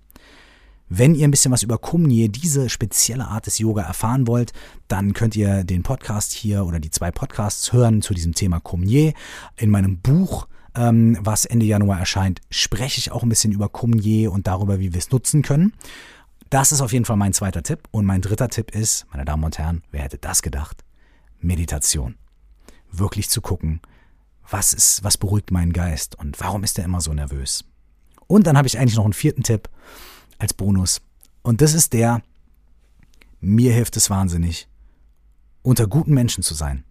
Wenn 0.90 1.16
ihr 1.16 1.28
ein 1.28 1.32
bisschen 1.32 1.52
was 1.52 1.64
über 1.64 1.78
Kumye, 1.78 2.30
diese 2.30 2.70
spezielle 2.70 3.28
Art 3.28 3.46
des 3.46 3.58
Yoga 3.60 3.82
erfahren 3.82 4.26
wollt, 4.26 4.54
dann 4.88 5.14
könnt 5.14 5.36
ihr 5.36 5.66
den 5.66 5.84
Podcast 5.84 6.32
hier 6.32 6.66
oder 6.66 6.80
die 6.80 6.92
zwei 6.92 7.12
Podcasts 7.12 7.74
hören 7.74 8.02
zu 8.02 8.14
diesem 8.14 8.34
Thema 8.34 8.62
Kumye. 8.62 9.14
In 9.58 9.70
meinem 9.70 10.00
Buch, 10.00 10.48
ähm, 10.76 11.18
was 11.20 11.44
Ende 11.44 11.66
Januar 11.66 12.00
erscheint, 12.00 12.40
spreche 12.50 13.00
ich 13.00 13.12
auch 13.12 13.24
ein 13.24 13.30
bisschen 13.30 13.52
über 13.52 13.68
Kumye 13.68 14.30
und 14.30 14.48
darüber, 14.48 14.80
wie 14.80 14.94
wir 14.94 15.00
es 15.00 15.12
nutzen 15.12 15.42
können. 15.42 15.74
Das 16.50 16.72
ist 16.72 16.80
auf 16.80 16.94
jeden 16.94 17.04
Fall 17.04 17.18
mein 17.18 17.34
zweiter 17.34 17.64
Tipp. 17.64 17.90
Und 17.92 18.06
mein 18.06 18.22
dritter 18.22 18.48
Tipp 18.48 18.74
ist, 18.74 19.08
meine 19.12 19.26
Damen 19.26 19.44
und 19.44 19.58
Herren, 19.58 19.84
wer 19.92 20.04
hätte 20.04 20.18
das 20.18 20.42
gedacht? 20.42 20.86
Meditation 21.42 22.16
wirklich 22.92 23.30
zu 23.30 23.42
gucken, 23.42 23.82
was 24.50 24.74
ist, 24.74 25.04
was 25.04 25.18
beruhigt 25.18 25.52
meinen 25.52 25.74
Geist 25.74 26.18
und 26.18 26.40
warum 26.40 26.64
ist 26.64 26.78
er 26.80 26.86
immer 26.86 27.02
so 27.02 27.14
nervös. 27.14 27.66
Und 28.28 28.48
dann 28.48 28.58
habe 28.58 28.68
ich 28.68 28.78
eigentlich 28.78 28.96
noch 28.96 29.04
einen 29.04 29.14
vierten 29.14 29.44
Tipp 29.44 29.70
als 30.38 30.54
Bonus. 30.54 31.02
Und 31.42 31.62
das 31.62 31.74
ist 31.74 31.94
der, 31.94 32.22
mir 33.40 33.74
hilft 33.74 33.98
es 33.98 34.10
wahnsinnig, 34.10 34.68
unter 35.62 35.88
guten 35.88 36.14
Menschen 36.14 36.44
zu 36.44 36.54
sein. 36.54 36.84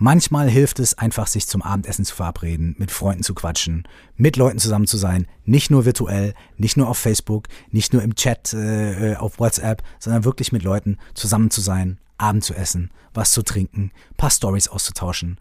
Manchmal 0.00 0.48
hilft 0.48 0.78
es 0.78 0.96
einfach, 0.96 1.26
sich 1.26 1.48
zum 1.48 1.60
Abendessen 1.60 2.04
zu 2.04 2.14
verabreden, 2.14 2.76
mit 2.78 2.92
Freunden 2.92 3.24
zu 3.24 3.34
quatschen, 3.34 3.88
mit 4.14 4.36
Leuten 4.36 4.60
zusammen 4.60 4.86
zu 4.86 4.96
sein, 4.96 5.26
nicht 5.44 5.72
nur 5.72 5.84
virtuell, 5.84 6.34
nicht 6.56 6.76
nur 6.76 6.88
auf 6.88 6.98
Facebook, 6.98 7.48
nicht 7.72 7.92
nur 7.92 8.02
im 8.02 8.14
Chat, 8.14 8.54
äh, 8.54 9.16
auf 9.16 9.40
WhatsApp, 9.40 9.82
sondern 9.98 10.24
wirklich 10.24 10.52
mit 10.52 10.62
Leuten 10.62 10.98
zusammen 11.14 11.50
zu 11.50 11.60
sein, 11.60 11.98
Abend 12.18 12.44
zu 12.44 12.54
essen, 12.54 12.90
was 13.14 13.32
zu 13.32 13.42
trinken, 13.42 13.90
paar 14.16 14.30
Stories 14.30 14.68
auszutauschen. 14.68 15.40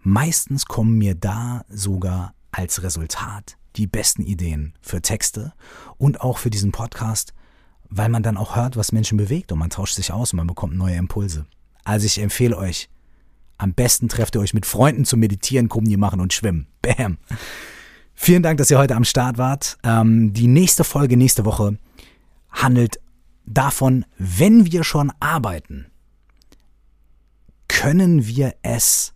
Meistens 0.00 0.66
kommen 0.66 0.96
mir 0.96 1.14
da 1.14 1.64
sogar 1.68 2.34
als 2.52 2.82
Resultat 2.82 3.56
die 3.76 3.86
besten 3.86 4.22
Ideen 4.22 4.74
für 4.80 5.00
Texte 5.00 5.52
und 5.96 6.20
auch 6.20 6.38
für 6.38 6.50
diesen 6.50 6.72
Podcast, 6.72 7.32
weil 7.88 8.08
man 8.08 8.22
dann 8.22 8.36
auch 8.36 8.56
hört, 8.56 8.76
was 8.76 8.92
Menschen 8.92 9.16
bewegt 9.18 9.52
und 9.52 9.58
man 9.58 9.70
tauscht 9.70 9.94
sich 9.94 10.12
aus 10.12 10.32
und 10.32 10.38
man 10.38 10.46
bekommt 10.46 10.76
neue 10.76 10.96
Impulse. 10.96 11.46
Also 11.84 12.06
ich 12.06 12.18
empfehle 12.18 12.56
euch, 12.56 12.88
am 13.56 13.72
besten 13.72 14.08
trefft 14.08 14.36
ihr 14.36 14.40
euch 14.40 14.54
mit 14.54 14.66
Freunden 14.66 15.04
zum 15.04 15.20
Meditieren, 15.20 15.68
Kumni 15.68 15.96
machen 15.96 16.20
und 16.20 16.32
schwimmen. 16.32 16.66
Bam. 16.82 17.18
Vielen 18.14 18.42
Dank, 18.42 18.58
dass 18.58 18.70
ihr 18.70 18.78
heute 18.78 18.96
am 18.96 19.04
Start 19.04 19.38
wart. 19.38 19.78
Ähm, 19.84 20.32
die 20.32 20.48
nächste 20.48 20.84
Folge 20.84 21.16
nächste 21.16 21.44
Woche 21.44 21.78
handelt 22.50 23.00
davon, 23.54 24.04
wenn 24.18 24.70
wir 24.70 24.84
schon 24.84 25.12
arbeiten, 25.20 25.86
können 27.68 28.26
wir 28.26 28.54
es 28.62 29.12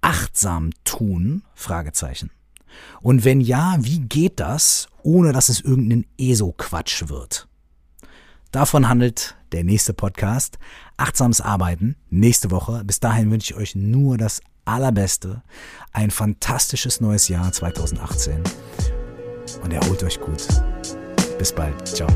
achtsam 0.00 0.70
tun? 0.84 1.42
Fragezeichen. 1.54 2.30
Und 3.00 3.24
wenn 3.24 3.40
ja, 3.40 3.76
wie 3.80 4.00
geht 4.00 4.40
das, 4.40 4.88
ohne 5.02 5.32
dass 5.32 5.48
es 5.48 5.60
irgendein 5.60 6.06
ESO-Quatsch 6.18 7.08
wird? 7.08 7.48
Davon 8.50 8.88
handelt 8.88 9.36
der 9.52 9.64
nächste 9.64 9.94
Podcast. 9.94 10.58
Achtsames 10.96 11.40
Arbeiten 11.40 11.96
nächste 12.10 12.50
Woche. 12.50 12.84
Bis 12.84 13.00
dahin 13.00 13.30
wünsche 13.30 13.52
ich 13.52 13.58
euch 13.58 13.74
nur 13.74 14.16
das 14.16 14.40
Allerbeste. 14.64 15.42
Ein 15.92 16.10
fantastisches 16.10 17.00
neues 17.00 17.28
Jahr 17.28 17.52
2018. 17.52 18.42
Und 19.62 19.72
erholt 19.72 20.02
euch 20.02 20.20
gut. 20.20 20.46
Bis 21.38 21.52
bald. 21.52 21.86
Ciao. 21.86 22.08